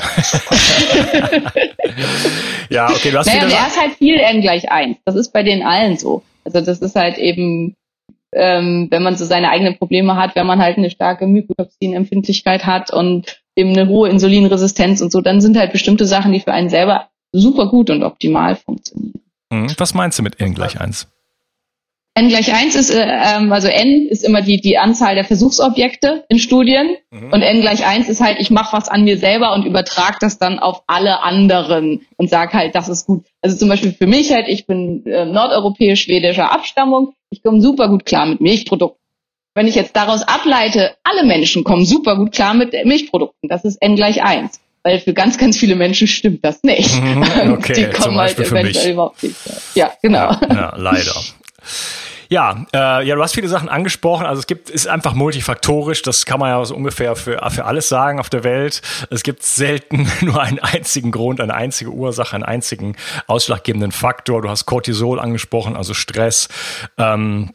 ja, 2.70 2.88
okay, 2.88 3.10
du 3.10 3.18
hast 3.18 3.26
naja, 3.26 3.46
der 3.46 3.66
ist 3.66 3.78
halt 3.78 3.92
viel 3.98 4.18
n 4.18 4.40
gleich 4.40 4.70
1. 4.70 4.96
Das 5.04 5.16
ist 5.16 5.32
bei 5.32 5.42
denen 5.42 5.62
allen 5.62 5.98
so. 5.98 6.22
Also 6.44 6.62
das 6.62 6.78
ist 6.78 6.96
halt 6.96 7.18
eben, 7.18 7.76
ähm, 8.32 8.88
wenn 8.90 9.02
man 9.02 9.16
so 9.16 9.24
seine 9.24 9.50
eigenen 9.50 9.78
Probleme 9.78 10.16
hat, 10.16 10.36
wenn 10.36 10.46
man 10.46 10.60
halt 10.60 10.78
eine 10.78 10.90
starke 10.90 11.26
Mykotoxinempfindlichkeit 11.26 12.66
hat 12.66 12.92
und 12.92 13.42
eben 13.56 13.70
eine 13.76 13.88
hohe 13.88 14.08
Insulinresistenz 14.08 15.00
und 15.00 15.12
so, 15.12 15.20
dann 15.20 15.40
sind 15.40 15.56
halt 15.56 15.72
bestimmte 15.72 16.06
Sachen, 16.06 16.32
die 16.32 16.40
für 16.40 16.52
einen 16.52 16.68
selber 16.68 17.08
super 17.32 17.68
gut 17.68 17.90
und 17.90 18.02
optimal 18.02 18.56
funktionieren. 18.56 19.22
Mhm. 19.50 19.74
Was 19.78 19.94
meinst 19.94 20.18
du 20.18 20.22
mit 20.22 20.40
n 20.40 20.54
gleich 20.54 20.80
1? 20.80 21.08
N 22.20 22.28
gleich 22.28 22.52
eins 22.52 22.74
ist, 22.74 22.90
äh, 22.90 23.02
ähm, 23.02 23.50
also 23.52 23.68
N 23.68 24.06
ist 24.08 24.24
immer 24.24 24.42
die, 24.42 24.60
die 24.60 24.76
Anzahl 24.76 25.14
der 25.14 25.24
Versuchsobjekte 25.24 26.24
in 26.28 26.38
Studien 26.38 26.96
mhm. 27.10 27.32
und 27.32 27.40
N 27.40 27.62
gleich 27.62 27.86
eins 27.86 28.08
ist 28.08 28.20
halt, 28.20 28.38
ich 28.38 28.50
mache 28.50 28.76
was 28.76 28.88
an 28.88 29.04
mir 29.04 29.16
selber 29.16 29.54
und 29.54 29.64
übertrage 29.64 30.18
das 30.20 30.38
dann 30.38 30.58
auf 30.58 30.82
alle 30.86 31.22
anderen 31.22 32.06
und 32.18 32.28
sag 32.28 32.52
halt, 32.52 32.74
das 32.74 32.88
ist 32.88 33.06
gut. 33.06 33.24
Also 33.40 33.56
zum 33.56 33.70
Beispiel 33.70 33.92
für 33.92 34.06
mich 34.06 34.32
halt, 34.32 34.48
ich 34.48 34.66
bin 34.66 35.06
äh, 35.06 35.24
nordeuropäisch-schwedischer 35.24 36.52
Abstammung, 36.52 37.14
ich 37.30 37.42
komme 37.42 37.62
super 37.62 37.88
gut 37.88 38.04
klar 38.04 38.26
mit 38.26 38.40
Milchprodukten. 38.40 39.00
Wenn 39.54 39.66
ich 39.66 39.74
jetzt 39.74 39.96
daraus 39.96 40.22
ableite, 40.22 40.94
alle 41.02 41.24
Menschen 41.24 41.64
kommen 41.64 41.86
super 41.86 42.16
gut 42.16 42.32
klar 42.32 42.52
mit 42.52 42.72
Milchprodukten, 42.84 43.48
das 43.48 43.64
ist 43.64 43.80
N 43.80 43.96
gleich 43.96 44.22
eins. 44.22 44.60
Weil 44.82 45.00
für 45.00 45.12
ganz, 45.12 45.36
ganz 45.36 45.58
viele 45.58 45.74
Menschen 45.74 46.06
stimmt 46.06 46.44
das 46.44 46.62
nicht. 46.62 46.94
Mhm, 46.94 47.52
okay, 47.52 47.72
Die 47.74 47.84
kommen 47.90 48.18
halt 48.18 48.38
eventuell 48.38 48.92
überhaupt 48.92 49.22
nicht. 49.22 49.36
Ja, 49.74 49.92
genau. 50.00 50.30
Ja, 50.30 50.48
ja 50.50 50.74
leider. 50.76 51.14
Ja, 52.32 52.64
äh, 52.72 53.04
ja, 53.04 53.16
du 53.16 53.22
hast 53.22 53.34
viele 53.34 53.48
Sachen 53.48 53.68
angesprochen. 53.68 54.24
Also 54.24 54.38
es 54.38 54.46
gibt, 54.46 54.70
ist 54.70 54.86
einfach 54.86 55.14
multifaktorisch. 55.14 56.02
Das 56.02 56.24
kann 56.26 56.38
man 56.38 56.50
ja 56.50 56.64
so 56.64 56.76
ungefähr 56.76 57.16
für, 57.16 57.40
für 57.50 57.64
alles 57.64 57.88
sagen 57.88 58.20
auf 58.20 58.30
der 58.30 58.44
Welt. 58.44 58.82
Es 59.10 59.24
gibt 59.24 59.42
selten 59.42 60.08
nur 60.20 60.40
einen 60.40 60.60
einzigen 60.60 61.10
Grund, 61.10 61.40
eine 61.40 61.54
einzige 61.54 61.90
Ursache, 61.90 62.36
einen 62.36 62.44
einzigen 62.44 62.94
ausschlaggebenden 63.26 63.90
Faktor. 63.90 64.42
Du 64.42 64.48
hast 64.48 64.64
Cortisol 64.64 65.18
angesprochen, 65.18 65.76
also 65.76 65.92
Stress. 65.92 66.48
Ähm, 66.98 67.50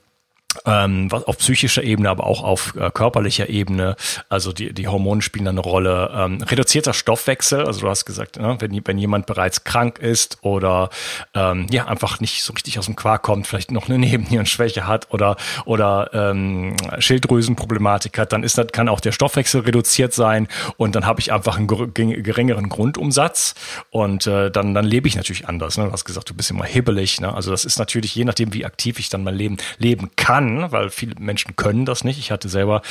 ähm, 0.66 1.10
auf 1.12 1.38
psychischer 1.38 1.84
Ebene, 1.84 2.10
aber 2.10 2.26
auch 2.26 2.44
auf 2.44 2.76
äh, 2.76 2.90
körperlicher 2.92 3.50
Ebene. 3.50 3.96
Also 4.30 4.52
die, 4.54 4.74
die 4.74 4.88
Hormone 4.88 5.22
spielen 5.22 5.48
eine 5.48 5.60
Rolle. 5.60 6.12
Ähm, 6.14 6.42
reduzierter 6.42 6.94
Stoffwechsel, 6.94 7.66
also 7.66 7.82
du 7.82 7.90
hast 7.90 8.06
gesagt, 8.06 8.38
ne, 8.38 8.56
wenn, 8.60 8.82
wenn 8.86 8.98
jemand 8.98 9.26
bereits 9.26 9.64
krank 9.64 10.00
ist 10.00 10.38
oder 10.42 10.90
ähm, 11.34 11.68
ja 11.72 11.86
einfach 11.86 12.20
nicht 12.20 12.44
so 12.44 12.54
richtig 12.54 12.80
aus 12.80 12.86
dem 12.86 12.96
Quark 12.96 13.24
kommt, 13.24 13.48
vielleicht 13.48 13.72
noch 13.72 13.88
eine 13.88 13.98
Nebennierenschwäche 14.00 14.88
hat 14.88 15.12
oder 15.14 15.36
oder 15.66 16.10
ähm, 16.14 16.76
Schilddrüsenproblematik 17.00 18.18
hat, 18.18 18.32
dann 18.32 18.44
ist 18.44 18.58
das 18.58 18.68
kann 18.72 18.90
auch 18.90 19.00
der 19.00 19.12
Stoffwechsel 19.12 19.62
reduziert 19.62 20.14
sein 20.14 20.48
und 20.78 20.96
dann 20.96 21.06
habe 21.06 21.20
ich 21.20 21.32
einfach 21.32 21.58
einen 21.58 21.68
geringeren 21.68 22.70
Grundumsatz 22.70 23.56
und 23.90 24.28
äh, 24.28 24.52
dann 24.52 24.74
dann 24.74 24.86
lebe 24.86 25.08
ich 25.08 25.16
natürlich 25.16 25.48
anders. 25.48 25.78
Ne? 25.78 25.86
Du 25.86 25.92
hast 25.92 26.06
gesagt, 26.06 26.30
du 26.30 26.34
bist 26.34 26.52
immer 26.52 26.66
hibbelig. 26.66 27.22
Ne? 27.22 27.34
Also 27.34 27.52
das 27.52 27.66
ist 27.66 27.78
natürlich 27.80 28.16
je 28.16 28.26
nachdem, 28.26 28.54
wie 28.54 28.66
aktiv 28.66 29.00
ich 29.00 29.10
dann 29.10 29.24
mein 29.24 29.36
Leben 29.36 29.58
leben 29.78 30.12
kann 30.16 30.45
kann, 30.46 30.72
weil 30.72 30.90
viele 30.90 31.16
Menschen 31.20 31.56
können 31.56 31.86
das 31.86 32.04
nicht. 32.04 32.20
Ich 32.20 32.32
hatte 32.32 32.50
selber 32.50 32.82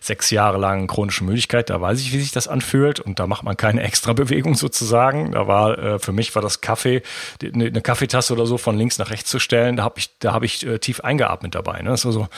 sechs 0.00 0.30
Jahre 0.30 0.58
lang 0.58 0.86
chronische 0.86 1.24
Müdigkeit, 1.24 1.70
da 1.70 1.80
weiß 1.80 2.00
ich, 2.00 2.12
wie 2.12 2.20
sich 2.20 2.32
das 2.32 2.48
anfühlt 2.48 3.00
und 3.00 3.18
da 3.18 3.26
macht 3.26 3.44
man 3.44 3.56
keine 3.56 3.82
extra 3.86 4.12
Bewegung 4.12 4.54
sozusagen. 4.54 5.32
Da 5.32 5.46
war 5.46 5.78
äh, 5.78 5.98
für 5.98 6.12
mich 6.12 6.34
war 6.34 6.42
das 6.42 6.60
Kaffee, 6.60 7.02
eine, 7.42 7.66
eine 7.66 7.82
Kaffeetasse 7.82 8.32
oder 8.32 8.46
so 8.46 8.58
von 8.58 8.76
links 8.76 8.98
nach 8.98 9.10
rechts 9.10 9.30
zu 9.30 9.38
stellen, 9.38 9.76
da 9.76 9.84
habe 9.84 9.98
ich, 9.98 10.18
da 10.18 10.32
habe 10.32 10.46
ich 10.46 10.66
äh, 10.66 10.78
tief 10.78 11.00
eingeatmet 11.00 11.54
dabei. 11.54 11.82
Ne? 11.82 11.90
Das 11.90 12.04
war 12.04 12.12
so, 12.12 12.28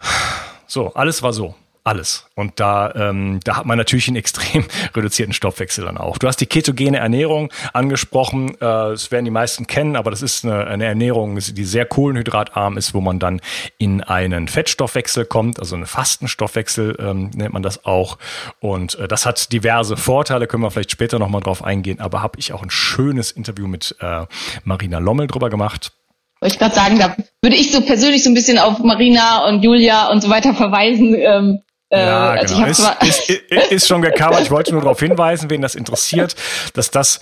so, 0.66 0.94
alles 0.94 1.22
war 1.22 1.32
so 1.32 1.54
alles. 1.84 2.26
Und 2.34 2.60
da, 2.60 2.92
ähm, 2.94 3.40
da 3.44 3.56
hat 3.56 3.66
man 3.66 3.78
natürlich 3.78 4.08
einen 4.08 4.16
extrem 4.16 4.64
reduzierten 4.94 5.32
Stoffwechsel 5.32 5.84
dann 5.84 5.98
auch. 5.98 6.18
Du 6.18 6.26
hast 6.26 6.36
die 6.36 6.46
ketogene 6.46 6.98
Ernährung 6.98 7.52
angesprochen. 7.72 8.50
Äh, 8.54 8.58
das 8.60 9.10
werden 9.10 9.24
die 9.24 9.30
meisten 9.30 9.66
kennen, 9.66 9.96
aber 9.96 10.10
das 10.10 10.22
ist 10.22 10.44
eine, 10.44 10.66
eine 10.66 10.84
Ernährung, 10.84 11.38
die 11.38 11.64
sehr 11.64 11.86
kohlenhydratarm 11.86 12.76
ist, 12.76 12.94
wo 12.94 13.00
man 13.00 13.18
dann 13.18 13.40
in 13.78 14.02
einen 14.02 14.48
Fettstoffwechsel 14.48 15.24
kommt, 15.24 15.58
also 15.58 15.74
einen 15.74 15.86
Fastenstoffwechsel 15.86 16.96
ähm, 17.00 17.30
nennt 17.34 17.52
man 17.52 17.62
das 17.62 17.84
auch. 17.84 18.18
Und 18.60 18.98
äh, 18.98 19.08
das 19.08 19.26
hat 19.26 19.52
diverse 19.52 19.96
Vorteile, 19.96 20.46
können 20.46 20.62
wir 20.62 20.70
vielleicht 20.70 20.90
später 20.90 21.18
nochmal 21.18 21.40
drauf 21.40 21.64
eingehen. 21.64 22.00
Aber 22.00 22.22
habe 22.22 22.38
ich 22.38 22.52
auch 22.52 22.62
ein 22.62 22.70
schönes 22.70 23.30
Interview 23.30 23.66
mit 23.66 23.96
äh, 24.00 24.26
Marina 24.64 24.98
Lommel 24.98 25.26
drüber 25.26 25.50
gemacht. 25.50 25.92
Wollte 26.40 26.54
ich 26.54 26.58
gerade 26.58 26.74
sagen, 26.74 26.98
da 26.98 27.16
würde 27.42 27.56
ich 27.56 27.70
so 27.70 27.82
persönlich 27.82 28.24
so 28.24 28.30
ein 28.30 28.34
bisschen 28.34 28.58
auf 28.58 28.78
Marina 28.78 29.46
und 29.46 29.62
Julia 29.62 30.10
und 30.10 30.22
so 30.22 30.30
weiter 30.30 30.54
verweisen. 30.54 31.14
Ähm, 31.14 31.60
ja, 31.90 32.36
äh, 32.36 32.38
also 32.38 32.54
genau. 32.54 32.68
Ist, 32.68 33.28
ist, 33.28 33.30
ist, 33.72 33.88
schon 33.88 34.00
gecovert. 34.00 34.42
Ich 34.42 34.50
wollte 34.52 34.72
nur 34.72 34.82
darauf 34.82 35.00
hinweisen, 35.00 35.50
wen 35.50 35.60
das 35.60 35.74
interessiert, 35.74 36.36
dass 36.74 36.92
das 36.92 37.18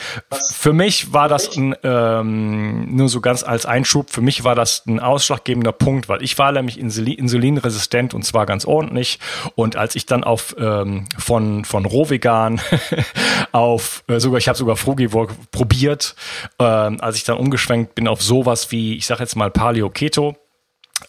für 0.53 0.75
mich 0.75 1.15
war 1.15 1.29
das 1.29 1.57
ein, 1.57 1.75
ähm, 1.83 2.95
nur 2.95 3.09
so 3.09 3.23
ganz 3.23 3.43
als 3.43 3.65
Einschub, 3.65 4.11
für 4.11 4.21
mich 4.21 4.45
war 4.45 4.55
das 4.55 4.85
ein 4.87 5.01
ausschlaggebender 5.01 5.73
Punkt, 5.73 6.11
weil 6.11 6.23
ich 6.23 6.39
war 6.39 6.53
nämlich 6.53 6.79
insulinresistent 6.79 8.13
und 8.13 8.25
zwar 8.25 8.45
ganz 8.45 8.67
ordentlich. 8.67 9.19
Und 9.55 9.77
als 9.77 9.97
ich 9.97 10.05
dann 10.05 10.23
auf 10.23 10.55
ähm, 10.59 11.07
von, 11.17 11.65
von 11.65 11.87
Rohvegan 11.87 12.61
auf 13.53 14.05
äh, 14.09 14.21
sogar, 14.21 14.39
ich 14.39 14.49
habe 14.49 14.59
sogar 14.59 14.77
Frugivore 14.77 15.33
probiert, 15.51 16.15
ähm, 16.59 17.01
als 17.01 17.17
ich 17.17 17.25
dann 17.25 17.39
umgeschwenkt 17.39 17.95
bin 17.95 18.07
auf 18.07 18.23
sowas 18.23 18.71
wie, 18.71 18.97
ich 18.97 19.07
sag 19.07 19.21
jetzt 19.21 19.35
mal 19.35 19.51
Paleo 19.51 19.89
Keto 19.89 20.37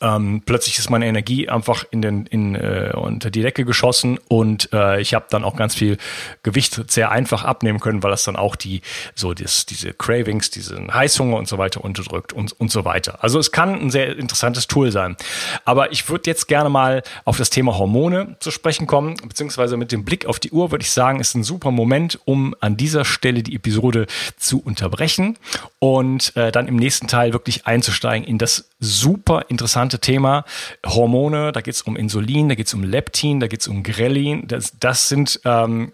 ähm, 0.02 0.41
plötzlich 0.45 0.78
ist 0.78 0.89
meine 0.89 1.08
Energie 1.08 1.49
einfach 1.49 1.86
in 1.91 2.02
den 2.02 2.25
in 2.25 2.56
äh, 2.56 2.93
unter 2.95 3.30
die 3.30 3.41
Decke 3.41 3.65
geschossen 3.65 4.19
und 4.28 4.71
äh, 4.71 5.02
ich 5.02 5.13
habe 5.13 5.25
dann 5.30 5.43
auch 5.43 5.56
ganz 5.56 5.75
viel 5.75 5.97
Gewicht 6.43 6.91
sehr 6.91 7.12
einfach 7.12 7.43
abnehmen 7.43 7.80
können, 7.80 8.04
weil 8.04 8.12
das 8.12 8.23
dann 8.23 8.36
auch 8.36 8.56
die 8.56 8.82
so 9.15 9.34
das, 9.34 9.65
diese 9.65 9.93
Cravings, 9.93 10.52
diesen 10.52 10.93
Heißhunger 10.93 11.38
und 11.38 11.47
so 11.47 11.58
weiter 11.58 11.84
unterdrückt 11.84 12.34
und 12.34 12.54
und 12.60 12.71
so 12.71 12.86
weiter. 12.86 13.23
Also 13.23 13.39
es 13.39 13.52
kann 13.52 13.80
ein 13.80 13.89
sehr 13.89 14.17
interessantes 14.17 14.67
Tool 14.67 14.91
sein. 14.91 15.17
Aber 15.65 15.91
ich 15.91 16.10
würde 16.10 16.30
jetzt 16.30 16.47
gerne 16.47 16.69
mal 16.69 17.04
auf 17.25 17.38
das 17.38 17.49
Thema 17.49 17.78
Hormone 17.78 18.38
zu 18.39 18.52
sprechen 18.52 18.88
kommen, 18.88 19.15
beziehungsweise 19.28 19.75
mit 19.78 19.91
dem 19.91 20.06
Blick 20.06 20.25
auf 20.25 20.39
die 20.39 20.52
Uhr 20.52 20.71
würde 20.71 20.84
ich 20.84 20.91
sagen, 20.91 21.19
ist 21.19 21.36
ein 21.36 21.43
super 21.43 21.71
Moment, 21.71 22.19
um 22.25 22.56
an 22.60 22.78
dieser 22.78 23.06
Stelle 23.06 23.43
die 23.43 23.56
Episode 23.56 24.08
zu 24.38 24.62
unterbrechen 24.62 25.38
und 25.80 26.36
äh, 26.36 26.52
dann 26.52 26.67
im 26.67 26.75
nächsten 26.75 27.08
Teil 27.08 27.34
wirklich 27.34 27.65
einzusteigen 27.65 28.28
in 28.28 28.38
das 28.38 28.68
super 28.79 29.45
interessante 29.49 29.99
Thema 29.99 30.45
Hormone. 30.85 31.51
Da 31.51 31.61
geht 31.61 31.75
es 31.75 31.81
um 31.81 31.95
Insulin, 31.95 32.49
da 32.49 32.55
geht 32.55 32.67
es 32.67 32.73
um 32.73 32.83
Leptin, 32.83 33.39
da 33.39 33.47
geht 33.47 33.61
es 33.61 33.67
um 33.67 33.83
Grelin. 33.83 34.47
Das, 34.47 34.77
das 34.79 35.09
sind 35.09 35.41
ähm, 35.45 35.91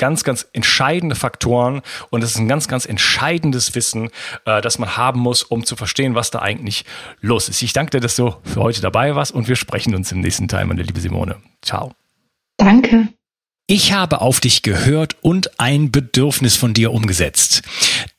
ganz, 0.00 0.24
ganz 0.24 0.48
entscheidende 0.52 1.14
Faktoren 1.14 1.82
und 2.08 2.22
das 2.22 2.32
ist 2.32 2.38
ein 2.38 2.48
ganz, 2.48 2.68
ganz 2.68 2.86
entscheidendes 2.86 3.74
Wissen, 3.74 4.08
äh, 4.46 4.60
das 4.62 4.78
man 4.78 4.96
haben 4.96 5.20
muss, 5.20 5.42
um 5.42 5.64
zu 5.64 5.76
verstehen, 5.76 6.14
was 6.14 6.30
da 6.30 6.40
eigentlich 6.40 6.84
los 7.20 7.48
ist. 7.48 7.62
Ich 7.62 7.74
danke 7.74 7.92
dir, 7.92 8.00
dass 8.00 8.16
du 8.16 8.34
für 8.42 8.62
heute 8.62 8.80
dabei 8.80 9.14
warst 9.14 9.32
und 9.32 9.46
wir 9.46 9.56
sprechen 9.56 9.94
uns 9.94 10.10
im 10.10 10.20
nächsten 10.20 10.48
Teil, 10.48 10.64
meine 10.64 10.82
liebe 10.82 11.00
Simone. 11.00 11.36
Ciao. 11.62 11.92
Danke. 12.56 13.08
Ich 13.66 13.92
habe 13.92 14.20
auf 14.20 14.40
dich 14.40 14.62
gehört 14.62 15.16
und 15.20 15.60
ein 15.60 15.92
Bedürfnis 15.92 16.56
von 16.56 16.74
dir 16.74 16.92
umgesetzt. 16.92 17.62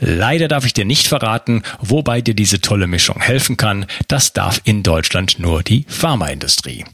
Leider 0.00 0.48
darf 0.48 0.64
ich 0.64 0.72
dir 0.72 0.84
nicht 0.86 1.06
verraten, 1.06 1.62
wobei 1.80 2.22
dir 2.22 2.34
diese 2.34 2.60
tolle 2.60 2.86
Mischung 2.86 3.20
helfen 3.20 3.56
kann. 3.56 3.86
Das 4.08 4.32
darf 4.32 4.60
in 4.64 4.82
Deutschland 4.82 5.38
nur 5.38 5.62
die 5.62 5.84
Pharmaindustrie. 5.88 6.84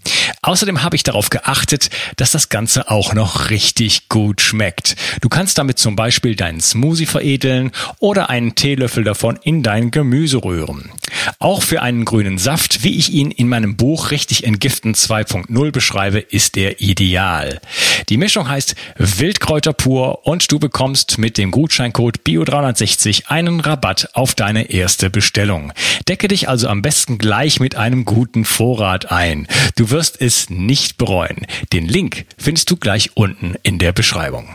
Außerdem 0.42 0.82
habe 0.82 0.96
ich 0.96 1.04
darauf 1.04 1.30
geachtet, 1.30 1.90
dass 2.16 2.32
das 2.32 2.48
Ganze 2.48 2.90
auch 2.90 3.14
noch 3.14 3.50
richtig 3.50 4.08
gut 4.08 4.40
schmeckt. 4.40 4.96
Du 5.20 5.28
kannst 5.28 5.58
damit 5.58 5.78
zum 5.78 5.96
Beispiel 5.96 6.34
deinen 6.34 6.60
Smoothie 6.60 7.06
veredeln 7.06 7.70
oder 8.00 8.28
einen 8.28 8.54
Teelöffel 8.54 9.04
davon 9.04 9.38
in 9.42 9.62
dein 9.62 9.90
Gemüse 9.90 10.42
rühren. 10.44 10.90
Auch 11.38 11.62
für 11.62 11.82
einen 11.82 12.04
grünen 12.04 12.38
Saft, 12.38 12.82
wie 12.84 12.96
ich 12.96 13.12
ihn 13.12 13.30
in 13.30 13.48
meinem 13.48 13.76
Buch 13.76 14.10
Richtig 14.10 14.44
Entgiften 14.44 14.94
2.0 14.94 15.70
beschreibe, 15.70 16.18
ist 16.18 16.56
er 16.56 16.80
ideal. 16.80 17.60
Die 18.08 18.16
Mischung 18.16 18.48
heißt 18.48 18.74
Wildkräuter 18.96 19.72
pur 19.72 20.26
und 20.26 20.50
du 20.50 20.58
bekommst 20.58 21.18
mit 21.18 21.38
dem 21.38 21.50
Gutscheincode 21.50 22.18
BIO360 22.26 23.26
einen 23.26 23.60
Rabatt 23.60 24.10
auf 24.14 24.34
deine 24.34 24.70
erste 24.70 25.10
Bestellung. 25.10 25.72
Decke 26.08 26.28
dich 26.28 26.48
also 26.48 26.68
am 26.68 26.82
besten 26.82 27.18
gleich 27.18 27.60
mit 27.60 27.76
einem 27.76 28.04
guten 28.04 28.44
Vorrat 28.44 29.10
ein. 29.12 29.46
Du 29.76 29.90
wirst 29.90 30.20
es 30.20 30.50
nicht 30.50 30.98
bereuen. 30.98 31.46
Den 31.72 31.86
Link 31.86 32.26
findest 32.38 32.70
du 32.70 32.76
gleich 32.76 33.10
unten 33.14 33.54
in 33.62 33.78
der 33.78 33.92
Beschreibung. 33.92 34.48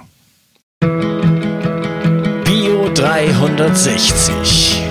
Bio 2.46 2.90
360. 2.94 4.91